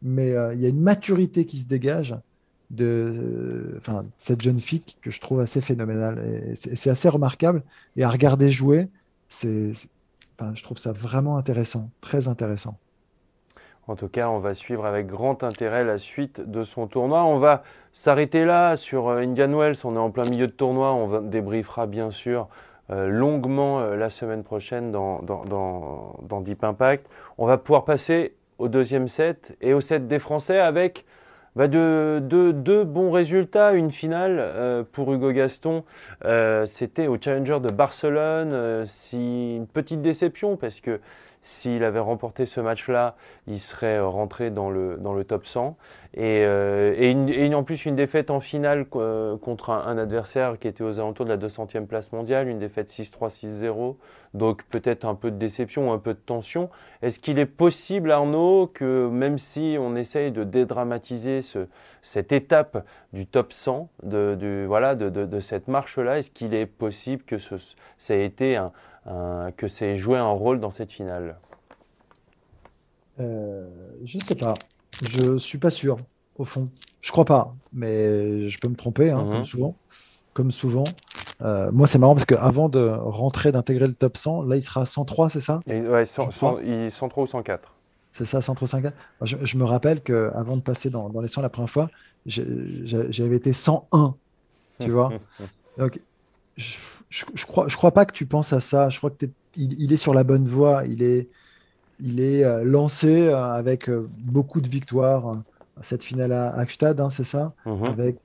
mais 0.06 0.34
euh, 0.34 0.54
il 0.54 0.62
y 0.62 0.66
a 0.68 0.70
une 0.70 0.80
maturité 0.80 1.46
qui 1.46 1.58
se 1.58 1.68
dégage 1.68 2.16
de 2.70 3.80
cette 4.18 4.42
jeune 4.42 4.60
fille 4.60 4.84
que 5.02 5.12
je 5.12 5.20
trouve 5.20 5.40
assez 5.40 5.62
phénoménale. 5.62 6.54
C'est 6.56 6.90
assez 6.90 7.10
remarquable. 7.10 7.64
Et 7.96 8.04
à 8.04 8.10
regarder 8.10 8.50
jouer, 8.50 8.88
je 9.42 10.64
trouve 10.64 10.78
ça 10.78 10.92
vraiment 10.92 11.38
intéressant, 11.38 11.90
très 12.02 12.28
intéressant. 12.28 12.78
En 13.88 13.96
tout 13.96 14.08
cas, 14.08 14.30
on 14.30 14.40
va 14.40 14.56
suivre 14.56 14.86
avec 14.86 15.06
grand 15.08 15.44
intérêt 15.44 15.84
la 15.84 16.00
suite 16.00 16.42
de 16.42 16.64
son 16.64 16.88
tournoi. 16.88 17.24
On 17.24 17.38
va 17.38 17.64
s'arrêter 17.94 18.46
là 18.46 18.78
sur 18.78 19.10
euh, 19.10 19.20
Indian 19.20 19.52
Wells. 19.52 19.78
On 19.84 19.96
est 19.96 20.00
en 20.00 20.10
plein 20.10 20.28
milieu 20.28 20.48
de 20.48 20.52
tournoi. 20.52 20.92
On 20.94 21.22
débriefera 21.22 21.86
bien 21.86 22.10
sûr 22.10 22.48
euh, 22.90 23.08
longuement 23.08 23.82
la 23.82 24.10
semaine 24.10 24.44
prochaine 24.44 24.92
dans, 24.92 25.22
Deep 26.42 26.64
Impact. 26.64 27.08
On 27.38 27.46
va 27.46 27.60
pouvoir 27.60 27.86
passer 27.86 28.34
au 28.58 28.68
deuxième 28.68 29.08
set 29.08 29.58
et 29.62 29.74
au 29.74 29.82
set 29.82 30.08
des 30.08 30.20
Français 30.20 30.60
avec 30.60 31.06
bah, 31.56 31.68
deux 31.68 32.20
de, 32.22 32.84
bons 32.84 33.12
résultats. 33.12 33.74
Une 33.74 33.92
finale 33.92 34.38
euh, 34.40 34.84
pour 34.92 35.14
Hugo 35.14 35.32
Gaston, 35.32 35.84
euh, 36.26 36.66
c'était 36.66 37.08
au 37.08 37.18
Challenger 37.20 37.60
de 37.62 37.70
Barcelone. 37.70 38.52
Euh, 38.54 38.86
si, 38.86 39.56
une 39.56 39.68
petite 39.68 40.02
déception 40.02 40.58
parce 40.58 40.82
que 40.82 41.00
s'il 41.46 41.84
avait 41.84 42.00
remporté 42.00 42.48
ce 42.48 42.60
match-là, 42.60 43.16
il 43.46 43.60
serait 43.60 44.00
rentré 44.00 44.50
dans 44.50 44.72
le, 44.72 45.24
top 45.28 45.46
100. 45.46 45.78
Et, 46.16 46.42
et, 46.42 47.54
en 47.54 47.64
plus, 47.64 47.86
une 47.86 47.96
défaite 47.96 48.32
en 48.32 48.40
finale 48.40 48.86
contre 48.86 49.70
un, 49.70 49.96
adversaire 50.00 50.58
qui 50.58 50.68
était 50.68 50.84
aux 50.84 51.00
alentours 51.00 51.26
de 51.26 51.30
la 51.30 51.38
200e 51.38 51.86
place 51.86 52.12
mondiale, 52.14 52.48
une 52.48 52.58
défaite 52.58 52.90
6-3, 52.90 53.30
6-0. 53.30 53.96
Donc 54.34 54.64
peut-être 54.64 55.06
un 55.06 55.14
peu 55.14 55.30
de 55.30 55.38
déception, 55.38 55.94
un 55.94 56.00
peu 56.00 56.16
de 56.16 56.20
tension. 56.20 56.72
Est-ce 57.04 57.20
qu'il 57.20 57.38
est 57.38 57.46
possible, 57.46 58.10
Arnaud, 58.10 58.66
que 58.74 59.08
même 59.08 59.38
si 59.38 59.78
on 59.80 59.96
essaye 59.96 60.32
de 60.32 60.44
dédramatiser 60.44 61.44
ce, 61.44 61.68
cette 62.02 62.32
étape 62.32 62.84
du 63.14 63.28
top 63.28 63.54
100, 63.54 63.88
de, 64.02 64.66
voilà, 64.68 64.96
de, 64.96 65.10
de, 65.10 65.40
cette 65.40 65.68
marche-là, 65.68 66.18
est-ce 66.18 66.32
qu'il 66.32 66.56
est 66.56 66.66
possible 66.66 67.24
que 67.24 67.36
ça 67.98 68.16
ait 68.16 68.26
été 68.26 68.58
un, 68.58 68.72
que 69.06 69.68
c'est 69.68 69.98
joué 69.98 70.18
un 70.18 70.32
rôle 70.32 70.60
dans 70.60 70.72
cette 70.72 70.92
finale 70.92 71.38
euh, 73.20 73.68
Je 74.04 74.18
ne 74.18 74.24
sais 74.24 74.36
pas. 74.36 74.54
Je 75.02 75.32
ne 75.32 75.38
suis 75.38 75.58
pas 75.58 75.70
sûr, 75.70 75.98
au 76.38 76.46
fond. 76.46 76.70
Je 77.02 77.12
crois 77.12 77.26
pas, 77.26 77.54
mais 77.74 78.48
je 78.48 78.60
peux 78.60 78.68
me 78.68 78.76
tromper, 78.76 79.12
hein, 79.12 79.24
comme 79.24 79.38
mhm. 79.38 79.46
souvent. 79.46 79.76
Comme 80.34 80.52
souvent. 80.52 80.86
Euh, 81.42 81.70
moi, 81.72 81.88
c'est 81.88 81.98
marrant 81.98 82.14
parce 82.14 82.26
qu'avant 82.26 82.70
de 82.70 82.88
rentrer, 82.90 83.52
d'intégrer 83.52 83.88
le 83.88 83.94
top 83.94 84.18
100, 84.18 84.44
là, 84.44 84.56
il 84.56 84.64
sera 84.64 84.82
à 84.82 84.86
103, 84.86 85.30
c'est 85.30 85.42
ça? 85.42 85.60
Et, 85.68 85.82
ouais, 85.82 86.06
103 86.06 86.62
ou 86.62 87.26
104. 87.28 87.74
C'est 88.14 88.26
ça, 88.26 88.42
103, 88.42 88.68
104. 88.68 88.96
Je, 89.22 89.58
me 89.58 89.66
rappelle 89.66 90.02
qu'avant 90.02 90.56
de 90.56 90.62
passer 90.62 90.90
dans, 90.90 91.10
dans, 91.10 91.20
les 91.20 91.28
100 91.28 91.42
la 91.42 91.50
première 91.50 91.70
fois, 91.70 91.90
j'avais 92.26 93.36
été 93.36 93.52
101, 93.52 94.16
tu 94.80 94.92
vois? 94.92 95.12
Donc, 95.78 96.00
je, 96.56 96.78
je, 97.10 97.46
crois, 97.46 97.68
je 97.68 97.78
crois 97.78 97.92
pas 97.92 98.06
que 98.06 98.14
tu 98.14 98.26
penses 98.26 98.54
à 98.54 98.60
ça. 98.60 98.90
Je 98.90 98.98
crois 98.98 99.10
que 99.10 99.26
il, 99.56 99.94
est 99.94 99.98
sur 99.98 100.14
la 100.14 100.24
bonne 100.24 100.48
voie. 100.48 100.86
Il 100.86 101.04
est, 101.04 101.30
il 102.00 102.20
est 102.20 102.44
euh, 102.44 102.64
lancé 102.64 103.28
euh, 103.28 103.54
avec 103.54 103.90
euh, 103.90 104.10
beaucoup 104.18 104.62
de 104.62 104.68
victoires. 104.68 105.42
Cette 105.82 106.04
finale 106.04 106.32
à 106.32 106.56
Akstad, 106.56 107.02
hein, 107.02 107.10
c'est 107.10 107.26
ça, 107.26 107.54
mhm. 107.66 107.84
avec 107.84 108.20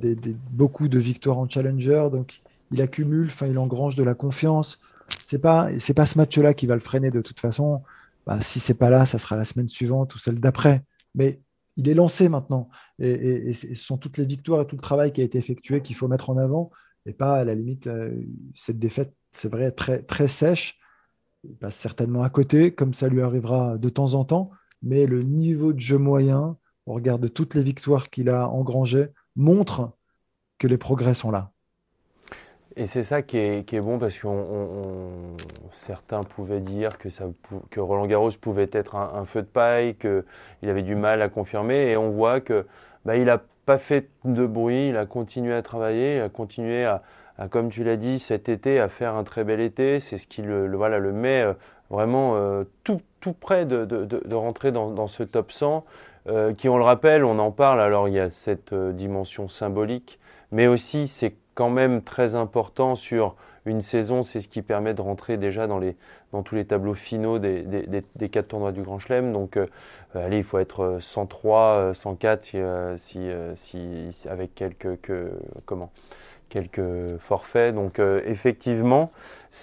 des, 0.00 0.16
beaucoup 0.50 0.88
de 0.88 0.98
victoires 0.98 1.36
en 1.36 1.46
challenger. 1.46 2.08
Donc, 2.10 2.40
il 2.70 2.80
accumule, 2.80 3.26
enfin, 3.26 3.46
il 3.46 3.58
engrange 3.58 3.96
de 3.96 4.02
la 4.02 4.14
confiance. 4.14 4.80
C'est 5.22 5.38
pas, 5.38 5.68
c'est 5.78 5.92
pas 5.92 6.06
ce 6.06 6.16
match-là 6.16 6.54
qui 6.54 6.66
va 6.66 6.74
le 6.74 6.80
freiner 6.80 7.10
de 7.10 7.20
toute 7.20 7.38
façon. 7.38 7.82
Bah, 8.26 8.40
si 8.40 8.60
c'est 8.60 8.72
pas 8.72 8.88
là, 8.88 9.04
ça 9.04 9.18
sera 9.18 9.36
la 9.36 9.44
semaine 9.44 9.68
suivante 9.68 10.14
ou 10.14 10.18
celle 10.18 10.40
d'après. 10.40 10.82
Mais 11.14 11.38
il 11.76 11.86
est 11.86 11.94
lancé 11.94 12.30
maintenant. 12.30 12.70
Et, 12.98 13.10
et, 13.50 13.52
ce 13.52 13.74
sont 13.74 13.98
toutes 13.98 14.16
les 14.16 14.24
victoires 14.24 14.62
et 14.62 14.66
tout 14.66 14.76
le 14.76 14.80
travail 14.80 15.12
qui 15.12 15.20
a 15.20 15.24
été 15.24 15.36
effectué 15.36 15.82
qu'il 15.82 15.96
faut 15.96 16.08
mettre 16.08 16.30
en 16.30 16.38
avant 16.38 16.70
et 17.06 17.12
pas 17.12 17.34
à 17.34 17.44
la 17.44 17.54
limite 17.54 17.86
euh, 17.86 18.10
cette 18.54 18.78
défaite, 18.78 19.14
c'est 19.30 19.50
vrai, 19.50 19.70
très, 19.70 20.02
très 20.02 20.28
sèche. 20.28 20.78
Il 21.44 21.56
passe 21.56 21.76
certainement 21.76 22.22
à 22.22 22.30
côté, 22.30 22.72
comme 22.72 22.94
ça 22.94 23.08
lui 23.08 23.20
arrivera 23.20 23.76
de 23.76 23.88
temps 23.88 24.14
en 24.14 24.24
temps, 24.24 24.50
mais 24.82 25.06
le 25.06 25.22
niveau 25.22 25.72
de 25.72 25.80
jeu 25.80 25.98
moyen, 25.98 26.56
au 26.86 26.94
regard 26.94 27.18
de 27.18 27.28
toutes 27.28 27.54
les 27.54 27.62
victoires 27.62 28.10
qu'il 28.10 28.30
a 28.30 28.48
engrangées, 28.48 29.08
montre 29.36 29.92
que 30.58 30.66
les 30.66 30.78
progrès 30.78 31.14
sont 31.14 31.30
là. 31.30 31.50
Et 32.76 32.86
c'est 32.86 33.04
ça 33.04 33.22
qui 33.22 33.36
est, 33.36 33.68
qui 33.68 33.76
est, 33.76 33.80
bon 33.80 33.98
parce 33.98 34.18
que 34.18 34.26
certains 35.70 36.22
pouvaient 36.22 36.60
dire 36.60 36.98
que, 36.98 37.08
ça, 37.08 37.26
que 37.70 37.78
Roland 37.78 38.06
Garros 38.06 38.30
pouvait 38.40 38.70
être 38.72 38.96
un, 38.96 39.24
feu 39.26 39.42
de 39.42 39.46
paille, 39.46 39.96
qu'il 39.96 40.68
avait 40.68 40.82
du 40.82 40.96
mal 40.96 41.22
à 41.22 41.28
confirmer, 41.28 41.92
et 41.92 41.96
on 41.96 42.10
voit 42.10 42.40
que 42.40 42.66
bah, 43.04 43.16
il 43.16 43.30
a 43.30 43.44
pas 43.64 43.78
fait 43.78 44.08
de 44.24 44.46
bruit, 44.46 44.88
il 44.88 44.96
a 44.96 45.06
continué 45.06 45.54
à 45.54 45.62
travailler, 45.62 46.16
il 46.16 46.22
a 46.22 46.28
continué 46.28 46.84
à, 46.84 47.02
comme 47.50 47.70
tu 47.70 47.84
l'as 47.84 47.96
dit, 47.96 48.18
cet 48.18 48.48
été, 48.48 48.80
à 48.80 48.88
faire 48.88 49.14
un 49.14 49.24
très 49.24 49.44
bel 49.44 49.60
été. 49.60 50.00
C'est 50.00 50.18
ce 50.18 50.26
qui 50.26 50.42
le, 50.42 50.74
voilà, 50.76 50.98
le 50.98 51.12
met 51.12 51.42
euh, 51.42 51.52
vraiment 51.90 52.36
euh, 52.36 52.64
tout, 52.84 53.00
tout, 53.20 53.32
près 53.32 53.64
de, 53.66 53.84
de, 53.84 54.04
de 54.04 54.34
rentrer 54.34 54.72
dans, 54.72 54.90
dans, 54.90 55.06
ce 55.06 55.22
top 55.22 55.52
100, 55.52 55.84
euh, 56.28 56.54
qui, 56.54 56.68
on 56.68 56.78
le 56.78 56.84
rappelle, 56.84 57.24
on 57.24 57.38
en 57.38 57.50
parle, 57.50 57.80
alors 57.80 58.08
il 58.08 58.14
y 58.14 58.20
a 58.20 58.30
cette 58.30 58.74
dimension 58.74 59.48
symbolique, 59.48 60.18
mais 60.52 60.66
aussi 60.66 61.08
c'est 61.08 61.34
quand 61.54 61.70
même 61.70 62.02
très 62.02 62.34
important 62.34 62.94
sur 62.96 63.36
une 63.66 63.80
saison, 63.80 64.22
c'est 64.22 64.40
ce 64.40 64.48
qui 64.48 64.62
permet 64.62 64.94
de 64.94 65.00
rentrer 65.00 65.36
déjà 65.36 65.66
dans, 65.66 65.80
tous 66.42 66.54
les 66.54 66.64
tableaux 66.64 66.94
finaux 66.94 67.38
des, 67.38 68.28
quatre 68.30 68.48
tournois 68.48 68.72
du 68.72 68.82
Grand 68.82 68.98
Chelem. 68.98 69.32
Donc, 69.32 69.56
euh, 69.56 69.66
allez, 70.14 70.38
il 70.38 70.44
faut 70.44 70.58
être 70.58 70.98
103, 71.00 71.92
104 71.94 72.54
euh, 72.54 72.96
si, 72.98 73.18
euh, 73.18 73.54
si, 73.56 74.08
si, 74.12 74.28
avec 74.28 74.54
quelques, 74.54 75.00
que, 75.00 75.32
comment, 75.64 75.90
quelques 76.50 77.16
forfaits. 77.20 77.74
Donc, 77.74 77.98
effectivement, 77.98 79.10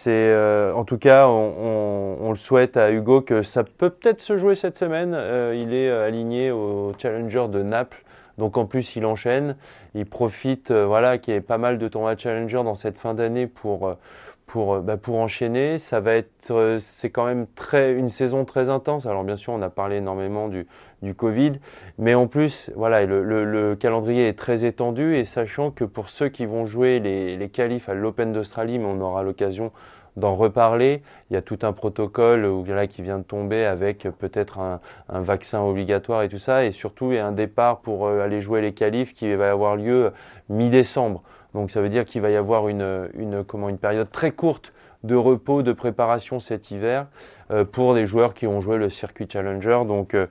en 0.08 0.84
tout 0.86 0.98
cas, 0.98 1.28
on, 1.28 2.18
on, 2.22 2.30
le 2.30 2.36
souhaite 2.36 2.78
à 2.78 2.92
Hugo 2.92 3.22
que 3.22 3.44
ça 3.44 3.64
peut 3.64 3.92
peut-être 3.92 4.22
se 4.22 4.38
jouer 4.38 4.56
cette 4.56 4.78
semaine. 4.78 5.12
il 5.54 5.74
est 5.74 5.92
aligné 5.92 6.52
au 6.52 6.94
Challenger 6.98 7.48
de 7.50 7.62
Naples 7.62 8.04
donc 8.38 8.58
en 8.58 8.66
plus, 8.66 8.96
il 8.96 9.06
enchaîne, 9.06 9.56
il 9.94 10.06
profite, 10.06 10.72
euh, 10.72 10.86
voilà, 10.86 11.18
qu'il 11.18 11.34
y 11.34 11.38
ait 11.38 11.42
pas 11.42 11.58
mal 11.58 11.78
de 11.78 11.88
tournois 11.88 12.16
Challenger 12.18 12.64
dans 12.64 12.76
cette 12.76 12.98
fin 12.98 13.14
d'année 13.14 13.48
pour, 13.48 13.88
euh, 13.88 13.96
euh, 14.56 14.82
bah, 14.82 14.98
enchaîner. 15.08 15.78
Ça 15.78 16.00
va 16.00 16.16
être, 16.16 16.78
c'est 16.80 17.10
quand 17.10 17.26
même 17.26 17.46
une 17.74 18.10
saison 18.10 18.46
très 18.46 18.70
intense. 18.70 19.06
Alors 19.06 19.24
bien 19.24 19.38
sûr, 19.38 19.54
on 19.54 19.62
a 19.62 19.70
parlé 19.70 19.98
énormément 19.98 20.48
du, 20.50 20.66
Covid, 21.16 21.54
mais 21.98 22.14
en 22.14 22.28
plus, 22.28 22.70
le, 22.78 23.24
le, 23.44 23.76
calendrier 23.76 24.28
est 24.28 24.38
très 24.38 24.66
étendu 24.66 25.16
et 25.16 25.26
sachant 25.26 25.72
que 25.72 25.84
pour 25.84 26.10
ceux 26.10 26.30
qui 26.30 26.46
vont 26.46 26.66
jouer 26.66 27.00
les, 27.00 27.38
les 27.38 27.50
qualifs 27.50 27.90
à 27.90 27.96
l'Open 27.96 28.34
d'Australie, 28.34 28.80
on 28.84 29.02
aura 29.02 29.24
l'occasion 29.24 29.72
d'en 30.18 30.36
reparler. 30.36 31.02
Il 31.30 31.34
y 31.34 31.38
a 31.38 31.42
tout 31.42 31.60
un 31.62 31.74
protocole 31.74 32.46
là, 32.68 32.88
qui 32.88 33.02
vient 33.02 33.18
de 33.18 33.24
tomber 33.24 33.66
avec 33.66 34.08
peut-être 34.20 34.60
un, 34.60 34.80
vaccin 35.10 35.62
obligatoire 35.62 36.24
et 36.24 36.30
tout 36.30 36.38
ça. 36.38 36.66
Et 36.66 36.72
surtout, 36.72 37.12
il 37.12 37.16
y 37.16 37.20
a 37.20 37.26
un 37.26 37.32
départ 37.32 37.80
pour 37.80 38.08
euh, 38.08 38.22
aller 38.22 38.42
jouer 38.42 38.62
les 38.62 38.74
qualifs 38.74 39.14
qui 39.14 39.34
va 39.36 39.52
avoir 39.52 39.76
lieu 39.76 40.12
mi-décembre. 40.50 41.24
Donc 41.54 41.72
ça 41.72 41.82
veut 41.82 41.90
dire 41.90 42.06
qu'il 42.06 42.22
va 42.22 42.30
y 42.30 42.36
avoir 42.36 42.68
une, 42.68 43.10
comment, 43.48 43.70
une 43.70 43.78
période 43.78 44.10
très 44.12 44.32
courte 44.32 44.74
de 45.04 45.16
repos, 45.16 45.64
de 45.64 45.74
préparation 45.74 46.40
cet 46.40 46.72
hiver 46.72 47.08
euh, 47.50 47.66
pour 47.66 47.94
des 47.94 48.06
joueurs 48.06 48.34
qui 48.34 48.48
ont 48.48 48.62
joué 48.62 48.78
le 48.78 48.90
circuit 48.90 49.28
Challenger. 49.32 49.82
Donc, 49.88 50.14
euh, 50.14 50.28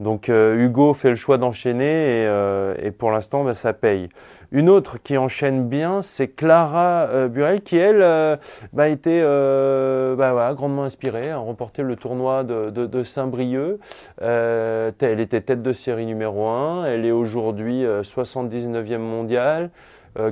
donc 0.00 0.28
Hugo 0.28 0.92
fait 0.92 1.10
le 1.10 1.14
choix 1.14 1.38
d'enchaîner 1.38 2.24
et, 2.24 2.86
et, 2.86 2.90
pour 2.90 3.10
l'instant, 3.10 3.44
bah, 3.44 3.54
ça 3.54 3.72
paye. 3.72 4.08
Une 4.54 4.70
autre 4.70 5.02
qui 5.02 5.18
enchaîne 5.18 5.68
bien, 5.68 6.00
c'est 6.00 6.28
Clara 6.28 7.08
euh, 7.10 7.26
Burel, 7.26 7.60
qui 7.60 7.76
elle 7.76 8.02
euh, 8.02 8.36
bah, 8.72 8.84
a 8.84 8.88
été 8.88 9.20
euh, 9.20 10.14
bah, 10.14 10.54
grandement 10.54 10.84
inspirée, 10.84 11.28
a 11.28 11.38
remporté 11.38 11.82
le 11.82 11.96
tournoi 11.96 12.44
de, 12.44 13.02
Saint-Brieuc. 13.02 13.80
elle 14.20 15.18
était 15.18 15.40
tête 15.40 15.60
de 15.60 15.72
série 15.72 16.06
numéro 16.06 16.46
1, 16.46 16.84
elle 16.84 17.04
est 17.04 17.10
aujourd'hui 17.10 17.82
79e 17.82 18.98
mondiale. 18.98 19.70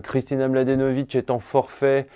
Kristina 0.04 0.46
Mladenovic 0.46 1.16
est 1.16 1.30
en 1.30 1.40
forfait 1.40 2.06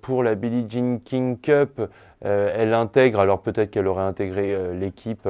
pour 0.00 0.22
la 0.22 0.34
Billie 0.34 0.64
Jean 0.70 1.00
King 1.04 1.38
Cup. 1.38 1.82
elle 2.22 2.72
intègre, 2.72 3.20
alors 3.20 3.42
peut-être 3.42 3.70
qu'elle 3.70 3.88
aurait 3.88 4.04
intégré 4.04 4.56
l'équipe 4.72 5.28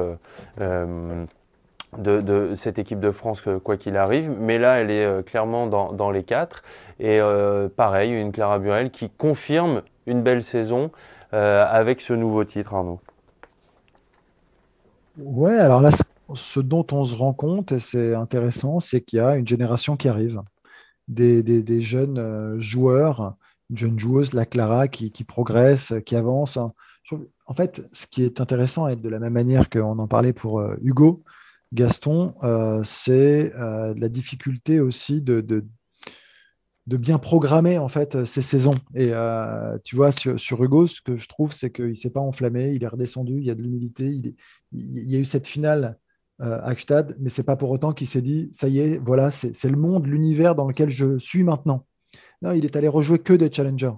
de, 1.99 2.53
cette 2.55 2.79
équipe 2.79 2.99
de 2.99 3.11
France, 3.11 3.41
quoi 3.63 3.77
qu'il 3.77 3.97
arrive. 3.97 4.29
Mais 4.29 4.57
là, 4.57 4.79
elle 4.79 4.91
est 4.91 5.05
euh, 5.05 5.21
clairement 5.21 5.67
dans, 5.67 6.11
les 6.11 6.23
quatre. 6.23 6.63
Et 6.99 7.19
euh, 7.19 7.69
pareil, 7.69 8.11
une 8.11 8.31
Clara 8.31 8.59
Burel 8.59 8.91
qui 8.91 9.09
confirme 9.09 9.81
une 10.05 10.21
belle 10.21 10.43
saison 10.43 10.91
euh, 11.33 11.65
avec 11.67 12.01
ce 12.01 12.13
nouveau 12.13 12.43
titre, 12.43 12.73
Arnaud. 12.73 12.99
Ouais, 15.17 15.57
alors 15.57 15.81
là, 15.81 15.91
ce 16.33 16.59
dont 16.59 16.85
on 16.91 17.03
se 17.03 17.15
rend 17.15 17.33
compte, 17.33 17.71
et 17.71 17.79
c'est 17.79 18.15
intéressant, 18.15 18.79
c'est 18.79 19.01
qu'il 19.01 19.19
y 19.19 19.21
a 19.21 19.37
une 19.37 19.47
génération 19.47 19.95
qui 19.95 20.07
arrive. 20.07 20.41
Des, 21.07 21.81
jeunes 21.81 22.59
joueurs, 22.59 23.35
une 23.69 23.77
jeune 23.77 23.99
joueuse, 23.99 24.33
la 24.33 24.45
Clara, 24.45 24.87
qui, 24.87 25.11
qui 25.11 25.23
progresse, 25.23 25.93
qui 26.05 26.15
avance. 26.15 26.57
En 27.45 27.53
fait, 27.53 27.87
ce 27.91 28.07
qui 28.07 28.23
est 28.23 28.41
intéressant, 28.41 28.87
et 28.87 28.95
de 28.95 29.09
la 29.09 29.19
même 29.19 29.33
manière 29.33 29.69
qu'on 29.69 29.99
en 29.99 30.07
parlait 30.07 30.33
pour 30.33 30.63
Hugo, 30.81 31.23
Gaston, 31.73 32.35
euh, 32.43 32.81
c'est 32.83 33.51
euh, 33.55 33.93
la 33.97 34.07
difficulté 34.07 34.79
aussi 34.79 35.21
de, 35.21 35.41
de, 35.41 35.65
bien 36.85 37.17
programmer 37.17 37.79
en 37.79 37.87
fait 37.87 38.25
ces 38.25 38.43
saisons. 38.43 38.75
Et 38.93 39.09
euh, 39.11 39.77
tu 39.83 39.95
vois, 39.95 40.11
sur, 40.11 40.63
Hugo, 40.63 40.85
ce 40.85 41.01
que 41.01 41.15
je 41.15 41.27
trouve, 41.27 41.51
c'est 41.51 41.71
qu'il 41.71 41.89
ne 41.89 41.93
s'est 41.93 42.11
pas 42.11 42.19
enflammé, 42.19 42.73
il 42.73 42.83
est 42.83 42.87
redescendu, 42.87 43.37
il 43.37 43.43
y 43.43 43.49
a 43.49 43.55
de 43.55 43.61
l'humilité, 43.61 44.05
il, 44.05 44.35
il, 44.71 45.11
y 45.11 45.15
a 45.15 45.19
eu 45.19 45.25
cette 45.25 45.47
finale 45.47 45.97
à 46.39 46.73
Gstad, 46.75 47.15
mais 47.19 47.29
c'est 47.29 47.43
pas 47.43 47.55
pour 47.55 47.71
autant 47.71 47.93
qu'il 47.93 48.07
s'est 48.07 48.21
dit, 48.21 48.49
ça 48.51 48.67
y 48.67 48.79
est, 48.79 48.97
voilà, 48.97 49.31
c'est 49.31 49.63
le 49.63 49.77
monde, 49.77 50.07
l'univers 50.07 50.55
dans 50.55 50.67
lequel 50.67 50.89
je 50.89 51.17
suis 51.17 51.43
maintenant. 51.43 51.85
Non, 52.41 52.51
il 52.51 52.65
est 52.65 52.75
allé 52.75 52.89
rejouer 52.89 53.19
que 53.19 53.31
des 53.31 53.51
challengers, 53.51 53.93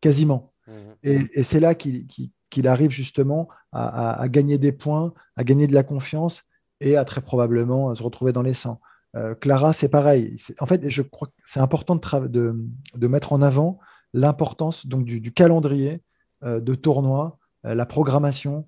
quasiment. 0.00 0.54
Mmh. 0.66 0.72
Et, 1.02 1.42
c'est 1.42 1.60
là 1.60 1.74
qu'il 1.74 2.68
arrive 2.68 2.90
justement 2.90 3.48
à, 3.72 4.26
gagner 4.30 4.56
des 4.56 4.72
points, 4.72 5.12
à 5.36 5.44
gagner 5.44 5.66
de 5.66 5.74
la 5.74 5.82
confiance 5.82 6.44
et 6.80 6.96
à 6.96 7.04
très 7.04 7.20
probablement 7.20 7.94
se 7.94 8.02
retrouver 8.02 8.32
dans 8.32 8.42
les 8.42 8.54
100. 8.54 8.80
Euh, 9.16 9.34
Clara, 9.34 9.72
c'est 9.72 9.88
pareil. 9.88 10.36
En 10.58 10.66
fait, 10.66 10.88
je 10.90 11.02
crois 11.02 11.28
que 11.28 11.32
c'est 11.44 11.60
important 11.60 11.96
de, 11.96 12.56
de, 12.94 13.06
mettre 13.06 13.32
en 13.32 13.42
avant 13.42 13.78
l'importance 14.12 14.86
donc 14.86 15.04
du, 15.04 15.32
calendrier 15.32 16.02
euh, 16.42 16.60
de 16.60 16.74
tournoi, 16.74 17.38
euh, 17.64 17.74
la 17.74 17.86
programmation, 17.86 18.66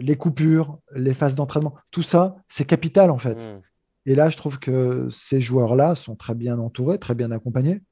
les 0.00 0.16
coupures, 0.16 0.80
les 0.92 1.14
phases 1.14 1.36
d'entraînement, 1.36 1.76
tout 1.92 2.02
ça, 2.02 2.36
c'est 2.48 2.64
capital 2.64 3.10
en 3.10 3.18
fait. 3.18 3.36
Mm. 3.36 3.62
Et 4.06 4.14
là, 4.16 4.30
je 4.30 4.36
trouve 4.36 4.58
que 4.58 5.08
ces 5.10 5.40
joueurs-là 5.40 5.94
sont 5.94 6.16
très 6.16 6.34
bien 6.34 6.58
entourés, 6.58 6.98
très 6.98 7.14
bien 7.14 7.30
accompagnés. 7.30 7.82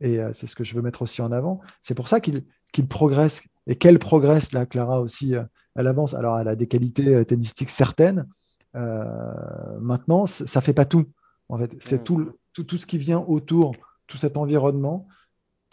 Et 0.00 0.18
c'est 0.32 0.46
ce 0.46 0.56
que 0.56 0.64
je 0.64 0.74
veux 0.74 0.80
mettre 0.80 1.02
aussi 1.02 1.20
en 1.22 1.32
avant. 1.32 1.60
C'est 1.82 1.94
pour 1.94 2.08
ça 2.08 2.18
qu'ils 2.20 2.42
progressent 2.88 3.42
et 3.66 3.76
qu'elle 3.76 3.98
progresse. 3.98 4.52
Là, 4.52 4.64
Clara 4.64 5.00
aussi, 5.00 5.34
elle 5.76 5.86
avance. 5.86 6.14
Alors, 6.14 6.38
elle 6.38 6.48
a 6.48 6.56
des 6.56 6.66
qualités 6.66 7.24
tennistiques 7.24 7.70
certaines. 7.70 8.26
maintenant, 8.74 10.26
ça 10.26 10.60
fait 10.60 10.72
pas 10.72 10.84
tout. 10.84 11.06
En 11.48 11.58
fait, 11.58 11.74
c'est 11.80 12.00
mm. 12.00 12.04
tout, 12.04 12.32
tout, 12.52 12.64
tout, 12.64 12.76
ce 12.78 12.86
qui 12.86 12.98
vient 12.98 13.20
autour, 13.20 13.74
tout 14.06 14.16
cet 14.16 14.36
environnement 14.36 15.06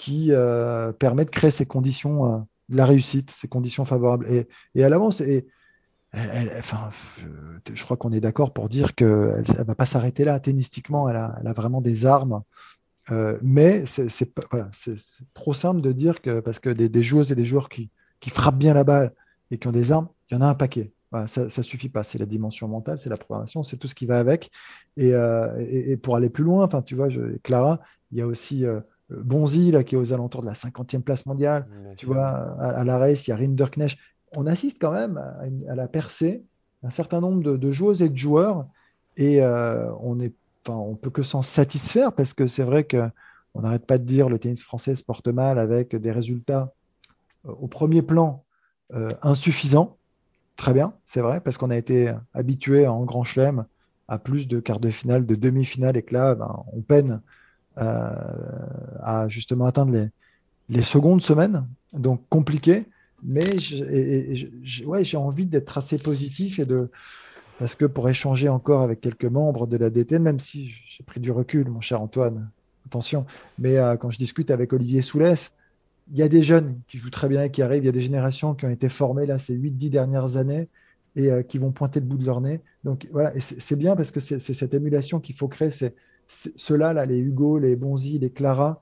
qui 0.02 0.32
euh, 0.32 0.92
permet 0.94 1.26
de 1.26 1.30
créer 1.30 1.52
ces 1.52 1.68
conditions 1.68 2.26
euh, 2.26 2.38
de 2.70 2.78
la 2.78 2.86
réussite, 2.86 3.30
ces 3.30 3.48
conditions 3.48 3.86
favorables. 3.86 4.28
Et, 4.30 4.48
et 4.74 4.82
elle 4.82 4.94
avance. 4.94 5.22
Et 5.22 5.48
enfin, 6.58 6.90
je 7.72 7.84
crois 7.84 7.98
qu'on 7.98 8.12
est 8.12 8.20
d'accord 8.20 8.52
pour 8.52 8.68
dire 8.68 8.96
qu'elle 8.96 9.08
ne 9.08 9.64
va 9.64 9.76
pas 9.76 9.86
s'arrêter 9.86 10.26
là. 10.26 10.40
Tennistiquement, 10.40 11.08
elle 11.08 11.18
a, 11.18 11.38
elle 11.40 11.48
a 11.48 11.54
vraiment 11.54 11.82
des 11.82 12.08
armes. 12.08 12.42
Euh, 13.12 13.38
mais 13.44 13.86
c'est 13.86 14.34
trop 15.34 15.54
simple 15.54 15.82
de 15.82 15.92
dire 15.92 16.22
que 16.22 16.40
parce 16.40 16.60
que 16.60 16.70
des, 16.70 16.90
des 16.90 17.04
joueuses 17.04 17.32
et 17.32 17.36
des 17.36 17.46
joueurs 17.46 17.70
qui, 17.70 17.90
qui, 18.22 18.30
frappent 18.30 18.58
bien 18.58 18.74
la 18.74 18.84
balle 18.84 19.14
et 19.52 19.58
qui 19.58 19.68
ont 19.68 19.72
des 19.72 19.92
armes, 19.92 20.08
il 20.30 20.36
y 20.36 20.38
en 20.38 20.42
a 20.42 20.48
un 20.48 20.56
paquet. 20.56 20.92
ça 21.28 21.44
ne 21.44 21.50
suffit 21.50 21.90
pas. 21.90 22.04
C'est 22.04 22.18
la 22.18 22.26
dimension 22.26 22.68
mentale, 22.68 22.98
c'est 23.00 23.10
la 23.10 23.18
programmation, 23.18 23.64
c'est 23.64 23.78
tout 23.78 23.88
ce 23.88 23.96
qui 23.96 24.06
va 24.06 24.18
avec. 24.18 24.50
Et, 24.98 25.12
et, 25.60 25.98
pour 25.98 26.16
aller 26.16 26.30
plus 26.30 26.44
loin, 26.44 26.66
enfin, 26.66 26.82
tu 26.82 26.96
vois, 26.96 27.10
je, 27.10 27.38
Clara, 27.44 27.82
il 28.12 28.18
y 28.18 28.22
a 28.22 28.28
aussi 28.28 28.66
Bonzi, 29.12 29.72
là, 29.72 29.84
qui 29.84 29.96
est 29.96 29.98
aux 29.98 30.14
alentours 30.14 30.42
de 30.42 30.48
la 30.48 30.54
50e 30.54 31.02
place 31.02 31.26
mondiale. 31.26 31.68
tu 31.98 32.06
vois, 32.06 32.30
à, 32.60 32.84
la 32.84 32.98
race, 32.98 33.28
il 33.28 33.32
y 33.32 33.34
a 33.34 33.36
Rinderknecht. 33.36 33.98
On 34.36 34.48
assiste 34.48 34.78
quand 34.80 34.92
même 34.92 35.22
à, 35.68 35.76
la 35.76 35.88
percée 35.88 36.44
d'un 36.84 36.90
certain 36.90 37.20
nombre 37.20 37.58
de, 37.58 37.72
joueuses 37.72 38.02
et 38.02 38.10
de 38.10 38.18
joueurs. 38.18 38.66
Et 39.18 39.42
euh, 39.42 39.92
on 40.00 40.20
est, 40.20 40.34
on 40.68 40.96
peut 40.96 41.10
que 41.10 41.24
s'en 41.24 41.42
satisfaire 41.42 42.14
parce 42.14 42.34
que 42.34 42.48
c'est 42.48 42.64
vrai 42.64 42.86
que 42.86 43.10
on 43.54 43.62
n'arrête 43.62 43.86
pas 43.86 43.98
de 43.98 44.06
dire 44.06 44.30
le 44.30 44.40
tennis 44.40 44.64
français 44.64 44.96
se 44.96 45.04
porte 45.04 45.28
mal 45.28 45.60
avec 45.60 45.94
des 45.94 46.12
résultats 46.12 46.74
euh, 47.46 47.52
au 47.60 47.68
premier 47.68 48.02
plan 48.02 48.46
euh, 48.94 49.10
insuffisants. 49.22 49.98
Très 50.58 50.74
bien, 50.74 50.94
c'est 51.06 51.22
vrai, 51.22 51.42
parce 51.42 51.58
qu'on 51.58 51.70
a 51.70 51.78
été 51.78 52.14
habitué 52.34 52.88
en 52.88 53.04
grand 53.04 53.24
chelem 53.24 53.66
à 54.08 54.20
plus 54.20 54.48
de 54.48 54.60
quarts 54.60 54.80
de 54.80 54.92
finale, 54.92 55.26
de 55.26 55.36
demi-finale, 55.36 55.98
et 55.98 56.04
que 56.04 56.14
là, 56.14 56.36
ben, 56.36 56.64
on 56.74 56.82
peine 56.82 57.22
euh, 57.78 58.12
à 59.02 59.28
justement 59.30 59.66
atteindre 59.66 59.94
les, 59.94 60.10
les 60.70 60.82
secondes 60.82 61.22
semaines, 61.22 61.66
donc 61.94 62.22
compliqué. 62.30 62.86
Mais 63.24 63.60
j'ai 63.60 65.18
envie 65.18 65.46
d'être 65.46 65.78
assez 65.78 65.98
positif 65.98 66.60
et 66.60 66.66
de, 66.66 66.90
parce 67.60 67.76
que 67.76 67.86
pour 67.86 68.10
échanger 68.10 68.50
encore 68.50 68.82
avec 68.82 69.00
quelques 69.00 69.26
membres 69.26 69.68
de 69.68 69.78
la 69.78 69.92
DT, 69.92 70.18
même 70.18 70.40
si 70.40 70.72
j'ai 70.90 71.04
pris 71.04 71.20
du 71.20 71.32
recul, 71.32 71.70
mon 71.70 71.82
cher 71.82 72.02
Antoine, 72.02 72.50
attention, 72.88 73.26
mais 73.60 73.78
euh, 73.78 73.96
quand 73.98 74.10
je 74.10 74.18
discute 74.18 74.50
avec 74.50 74.74
Olivier 74.74 75.02
Soulès, 75.02 75.52
il 76.12 76.18
y 76.18 76.24
a 76.24 76.30
des 76.30 76.44
jeunes 76.44 76.80
qui 76.88 76.98
jouent 76.98 77.10
très 77.10 77.30
bien 77.30 77.44
et 77.44 77.52
qui 77.52 77.62
arrivent, 77.62 77.84
il 77.84 77.88
y 77.88 77.90
a 77.90 77.94
des 77.94 78.02
générations 78.02 78.56
qui 78.56 78.66
ont 78.66 78.70
été 78.70 78.90
formées 78.90 79.26
là 79.26 79.40
ces 79.40 79.56
8-10 79.56 79.90
dernières 79.90 80.38
années 80.38 80.68
et 81.16 81.32
euh, 81.32 81.44
qui 81.44 81.58
vont 81.58 81.72
pointer 81.72 82.00
le 82.00 82.06
bout 82.06 82.18
de 82.18 82.26
leur 82.26 82.42
nez. 82.42 82.62
Donc 82.84 83.08
voilà, 83.12 83.34
c'est 83.40 83.76
bien 83.76 83.96
parce 83.96 84.12
que 84.12 84.20
c'est 84.20 84.40
cette 84.40 84.74
émulation 84.74 85.20
qu'il 85.20 85.36
faut 85.36 85.48
créer, 85.48 85.72
c'est 85.72 85.96
ceux-là, 86.28 86.94
là, 86.94 87.06
les 87.06 87.18
Hugo, 87.18 87.60
les 87.60 87.76
Bonzi, 87.76 88.18
les 88.18 88.30
Clara, 88.30 88.80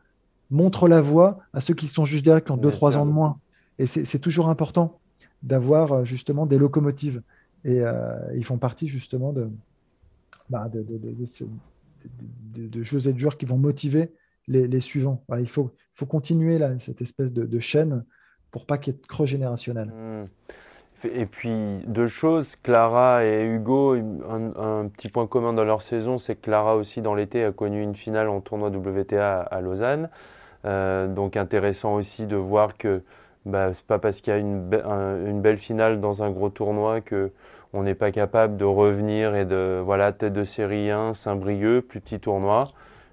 montrent 0.52 0.88
la 0.88 1.02
voie 1.02 1.40
à 1.54 1.62
ceux 1.62 1.74
qui 1.74 1.88
sont 1.88 2.06
juste 2.06 2.24
derrière, 2.24 2.44
qui 2.44 2.52
ont 2.52 2.58
2-3 2.58 2.98
ans 2.98 3.06
de 3.06 3.12
moins. 3.12 3.40
Et 3.80 3.88
c'est 3.88 4.20
toujours 4.20 4.50
important 4.50 5.00
d'avoir 5.42 5.94
euh, 5.94 6.06
justement 6.06 6.46
des 6.46 6.58
locomotives. 6.58 7.22
Et 7.64 7.82
euh, 7.82 8.36
ils 8.36 8.46
font 8.46 8.58
partie 8.58 8.88
justement 8.88 9.34
de, 9.34 9.50
bah, 10.50 10.70
de, 10.70 10.84
de, 10.84 12.84
jeux 12.84 13.08
et 13.08 13.14
de 13.14 13.18
joueurs 13.18 13.38
qui 13.38 13.46
vont 13.46 13.58
motiver 13.58 14.12
les, 14.50 14.80
suivants. 14.80 15.24
il 15.40 15.48
faut, 15.48 15.72
faut 15.94 16.06
continuer 16.06 16.60
cette 16.80 17.02
espèce 17.02 17.32
de, 17.32 17.60
chaîne 17.60 18.06
pour 18.52 18.66
pas 18.66 18.78
qu'il 18.78 18.94
y 18.94 18.98
ait 18.98 19.26
générationnel. 19.26 19.88
Mmh. 19.88 20.26
Et 21.14 21.26
puis 21.26 21.80
deux 21.88 22.08
choses, 22.08 22.58
Clara 22.58 23.24
et 23.24 23.46
Hugo, 23.46 23.96
un, 23.96 24.90
petit 24.90 25.08
point 25.08 25.28
commun 25.28 25.54
dans 25.54 25.64
leur 25.64 25.82
saison, 25.82 26.18
c'est 26.18 26.36
que 26.36 26.42
Clara 26.42 26.76
aussi 26.76 27.02
dans 27.02 27.16
l'été 27.16 27.46
a 27.46 27.52
connu 27.54 27.82
une 27.82 27.96
finale 27.96 28.28
en 28.28 28.42
tournoi 28.42 28.70
WTA 28.70 29.40
à 29.40 29.62
Lausanne. 29.62 30.10
Euh, 30.66 31.08
donc 31.08 31.38
intéressant 31.38 31.96
aussi 31.96 32.26
de 32.26 32.36
voir 32.36 32.76
que 32.76 33.02
bah, 33.46 33.74
c'est 33.74 33.86
pas 33.86 33.98
parce 33.98 34.20
qu'il 34.20 34.34
y 34.34 34.36
a 34.36 34.40
une, 34.40 34.70
une, 35.26 35.42
belle 35.42 35.58
finale 35.58 36.02
dans 36.02 36.22
un 36.22 36.32
gros 36.32 36.50
tournoi 36.50 37.00
que 37.00 37.32
on 37.72 37.84
n'est 37.84 37.96
pas 37.96 38.12
capable 38.12 38.58
de 38.58 38.66
revenir 38.66 39.36
et 39.36 39.46
de 39.46 39.82
voilà 39.82 40.12
tête 40.12 40.34
de 40.34 40.44
série 40.44 40.92
1, 40.92 41.14
Saint-Brieuc, 41.14 41.88
plus 41.88 42.02
petit 42.02 42.20
tournoi 42.20 42.68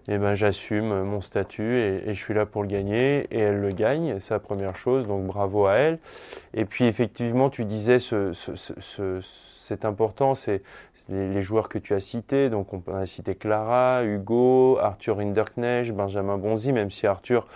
eh 0.09 0.19
ben, 0.19 0.35
j'assume 0.35 1.03
mon 1.03 1.21
statut 1.21 1.79
et, 1.79 2.15
je 2.15 2.19
suis 2.19 2.35
là 2.35 2.47
pour 2.47 2.63
le 2.63 2.69
gagner. 2.69 3.27
Et 3.31 3.41
elle 3.41 3.61
le 3.61 3.73
gagne, 3.73 4.21
c'est 4.21 4.35
la 4.35 4.41
première 4.41 4.77
chose, 4.77 5.07
donc 5.07 5.27
bravo 5.27 5.67
à 5.67 5.75
elle. 5.75 5.99
Et 6.55 6.65
puis 6.65 6.85
effectivement, 6.85 7.51
tu 7.51 7.65
disais, 7.65 7.99
ce, 7.99 8.33
c'est 9.67 9.85
important, 9.85 10.37
c'est 10.37 10.63
les, 11.09 11.43
joueurs 11.43 11.69
que 11.69 11.79
tu 11.79 11.93
as 11.95 12.01
cités. 12.01 12.51
Donc 12.51 12.73
on 12.73 12.83
a 12.95 13.05
cité 13.07 13.35
Clara, 13.35 14.05
Hugo, 14.05 14.79
Arthur 14.81 15.19
Hinderknecht, 15.19 15.93
Benjamin 15.93 16.39
Bonzi, 16.39 16.73
même 16.73 16.91
si 16.93 17.09
Arthur 17.09 17.47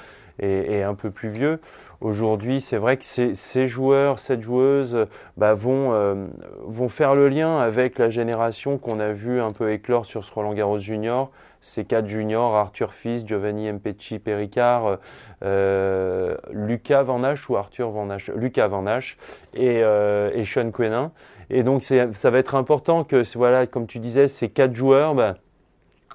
est, 0.40 0.82
un 0.82 0.94
peu 0.94 1.10
plus 1.10 1.28
vieux. 1.28 1.60
Aujourd'hui, 2.00 2.62
c'est 2.62 2.78
vrai 2.78 2.96
que 2.96 3.04
ces, 3.04 3.68
joueurs, 3.68 4.18
cette 4.18 4.40
joueuse, 4.40 5.06
bah, 5.36 5.52
vont, 5.52 5.92
euh, 5.92 6.26
vont 6.64 6.88
faire 6.88 7.14
le 7.14 7.28
lien 7.28 7.58
avec 7.58 7.98
la 7.98 8.08
génération 8.08 8.78
qu'on 8.78 8.98
a 9.00 9.12
vu 9.12 9.40
un 9.40 9.52
peu 9.52 9.70
éclore 9.70 10.06
sur 10.06 10.24
ce 10.24 10.32
Roland 10.32 10.54
Garros 10.54 10.78
Junior 10.78 11.30
ces 11.60 11.84
quatre 11.84 12.06
juniors, 12.06 12.54
Arthur 12.56 12.92
Fils, 12.92 13.26
Giovanni 13.26 13.70
Mpecci, 13.70 14.18
Péricard, 14.18 14.98
euh, 15.44 16.36
Lucas 16.52 17.02
Van 17.02 17.22
ou 17.48 17.56
Arthur 17.56 17.90
Van 17.90 18.08
Lucas 18.34 18.68
Van 18.68 18.86
et, 18.86 19.82
euh, 19.82 20.30
et 20.34 20.44
Sean 20.44 20.70
Quenin. 20.70 21.12
Et 21.50 21.62
donc 21.62 21.82
ça 21.82 22.30
va 22.30 22.38
être 22.38 22.54
important 22.54 23.04
que, 23.04 23.22
voilà, 23.36 23.66
comme 23.66 23.86
tu 23.86 23.98
disais, 23.98 24.28
ces 24.28 24.48
quatre 24.48 24.74
joueurs, 24.74 25.14
bah, 25.14 25.36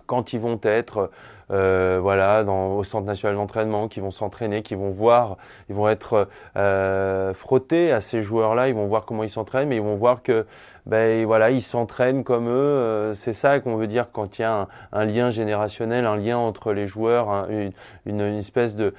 quand 0.08 0.34
ils 0.34 0.40
vont 0.40 0.60
être 0.64 1.12
euh, 1.52 2.00
voilà, 2.02 2.44
dans, 2.44 2.76
au 2.76 2.84
centre 2.84 3.06
national 3.06 3.36
d'entraînement, 3.36 3.88
qui 3.88 4.00
vont 4.00 4.12
s'entraîner, 4.12 4.64
qui 4.64 4.76
vont 4.76 4.90
voir, 4.90 5.38
ils 5.70 5.76
vont 5.76 5.90
être 5.90 6.28
euh, 6.58 7.34
frottés 7.34 7.92
à 7.92 8.02
ces 8.02 8.24
joueurs-là, 8.24 8.68
ils 8.68 8.76
vont 8.76 8.88
voir 8.88 9.06
comment 9.06 9.24
ils 9.24 9.30
s'entraînent, 9.30 9.70
mais 9.70 9.78
ils 9.78 9.82
vont 9.82 9.96
voir 9.96 10.24
que 10.24 10.46
ben 10.86 11.26
voilà, 11.26 11.50
ils 11.50 11.64
s'entraînent 11.64 12.24
comme 12.24 12.48
eux. 12.48 12.52
Euh, 12.52 13.14
c'est 13.16 13.34
ça 13.34 13.60
qu'on 13.60 13.76
veut 13.76 13.88
dire 13.88 14.12
quand 14.12 14.38
il 14.38 14.44
y 14.44 14.46
a 14.46 14.68
un, 14.92 15.06
lien 15.06 15.32
générationnel, 15.32 16.06
un 16.06 16.16
lien 16.16 16.38
entre 16.38 16.74
les 16.74 16.88
joueurs, 16.88 17.48
une, 18.06 18.22
espèce 18.22 18.76
de, 18.76 18.94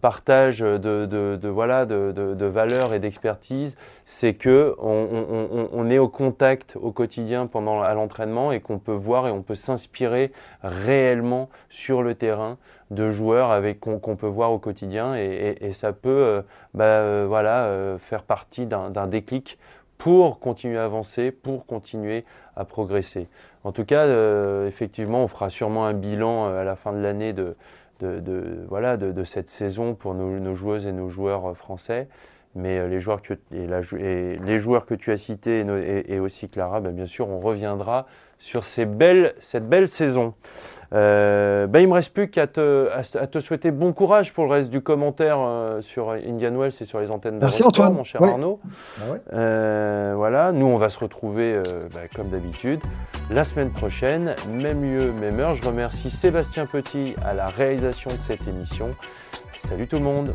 partage 0.00 0.60
de, 0.60 1.48
voilà 1.48 1.86
de, 1.86 2.46
valeurs 2.46 2.94
et 2.94 3.00
d'expertise. 3.00 3.76
C'est 4.04 4.34
que 4.34 4.76
on, 4.78 5.26
on, 5.30 5.68
on, 5.72 5.90
est 5.90 5.98
au 5.98 6.08
contact 6.08 6.76
au 6.80 6.92
quotidien 6.92 7.48
pendant 7.48 7.82
à 7.82 7.92
l'entraînement 7.94 8.52
et 8.52 8.60
qu'on 8.60 8.78
peut 8.78 8.92
voir 8.92 9.26
et 9.26 9.32
on 9.32 9.42
peut 9.42 9.56
s'inspirer 9.56 10.30
réellement 10.62 11.35
sur 11.68 12.02
le 12.02 12.14
terrain 12.14 12.58
de 12.90 13.10
joueurs 13.10 13.50
avec 13.50 13.80
qu'on 13.80 14.16
peut 14.16 14.26
voir 14.26 14.52
au 14.52 14.58
quotidien 14.58 15.14
et, 15.16 15.72
ça 15.72 15.92
peut 15.92 16.08
euh, 16.08 16.42
bah, 16.74 16.84
euh, 16.84 17.24
voilà 17.28 17.96
faire 17.98 18.22
partie 18.22 18.66
d'un 18.66 19.06
déclic 19.06 19.58
pour 19.98 20.38
continuer 20.40 20.78
à 20.78 20.84
avancer, 20.84 21.30
pour 21.30 21.66
continuer 21.66 22.24
à 22.54 22.64
progresser. 22.64 23.28
En 23.64 23.72
tout 23.72 23.84
cas, 23.84 24.06
euh, 24.06 24.68
effectivement, 24.68 25.24
on 25.24 25.28
fera 25.28 25.50
sûrement 25.50 25.86
un 25.86 25.94
bilan 25.94 26.48
euh, 26.48 26.60
à 26.60 26.64
la 26.64 26.76
fin 26.76 26.92
de 26.92 26.98
l'année 26.98 27.32
de, 27.32 27.56
voilà, 28.68 28.96
de, 28.96 29.24
cette 29.24 29.48
saison 29.48 29.94
pour 29.94 30.14
nos, 30.14 30.54
joueuses 30.54 30.86
et 30.86 30.92
nos 30.92 31.08
joueurs 31.08 31.50
euh, 31.50 31.54
français. 31.54 32.08
Mais 32.54 32.88
les 32.88 33.00
joueurs 33.00 33.20
que, 33.20 34.94
tu 34.94 35.12
as 35.12 35.16
cités 35.18 35.66
et, 36.08 36.18
aussi 36.20 36.48
Clara, 36.48 36.80
ben, 36.80 36.94
bien 36.94 37.04
sûr, 37.04 37.28
on 37.28 37.38
reviendra 37.38 38.06
sur 38.38 38.64
ces 38.64 38.84
belles, 38.84 39.34
cette 39.40 39.68
belle 39.68 39.88
saison. 39.88 40.34
Euh, 40.92 41.66
ben, 41.66 41.80
il 41.80 41.88
me 41.88 41.94
reste 41.94 42.12
plus 42.12 42.28
qu'à 42.28 42.46
te, 42.46 42.88
à, 42.92 43.26
te, 43.26 43.40
souhaiter 43.40 43.70
bon 43.70 43.92
courage 43.92 44.32
pour 44.32 44.44
le 44.44 44.50
reste 44.50 44.70
du 44.70 44.80
commentaire 44.80 45.38
euh, 45.40 45.82
sur 45.82 46.10
Indian 46.10 46.54
Wells 46.56 46.72
et 46.80 46.84
sur 46.84 47.00
les 47.00 47.10
antennes 47.10 47.38
de 47.38 47.44
Merci 47.44 47.64
Antoine. 47.64 47.92
mon 47.92 48.04
cher 48.04 48.22
Arnaud. 48.22 48.60
Ah 49.00 49.14
euh, 49.32 50.14
voilà, 50.16 50.52
nous 50.52 50.66
on 50.66 50.76
va 50.76 50.88
se 50.88 50.98
retrouver 50.98 51.54
euh, 51.54 51.62
ben, 51.92 52.08
comme 52.14 52.28
d'habitude 52.28 52.80
la 53.30 53.44
semaine 53.44 53.70
prochaine, 53.70 54.36
même 54.48 54.82
lieu, 54.82 55.12
même 55.12 55.40
heure. 55.40 55.56
Je 55.56 55.66
remercie 55.66 56.10
Sébastien 56.10 56.66
Petit 56.66 57.14
à 57.24 57.34
la 57.34 57.46
réalisation 57.46 58.10
de 58.10 58.20
cette 58.20 58.46
émission. 58.46 58.90
Salut 59.56 59.88
tout 59.88 59.96
le 59.96 60.02
monde. 60.02 60.34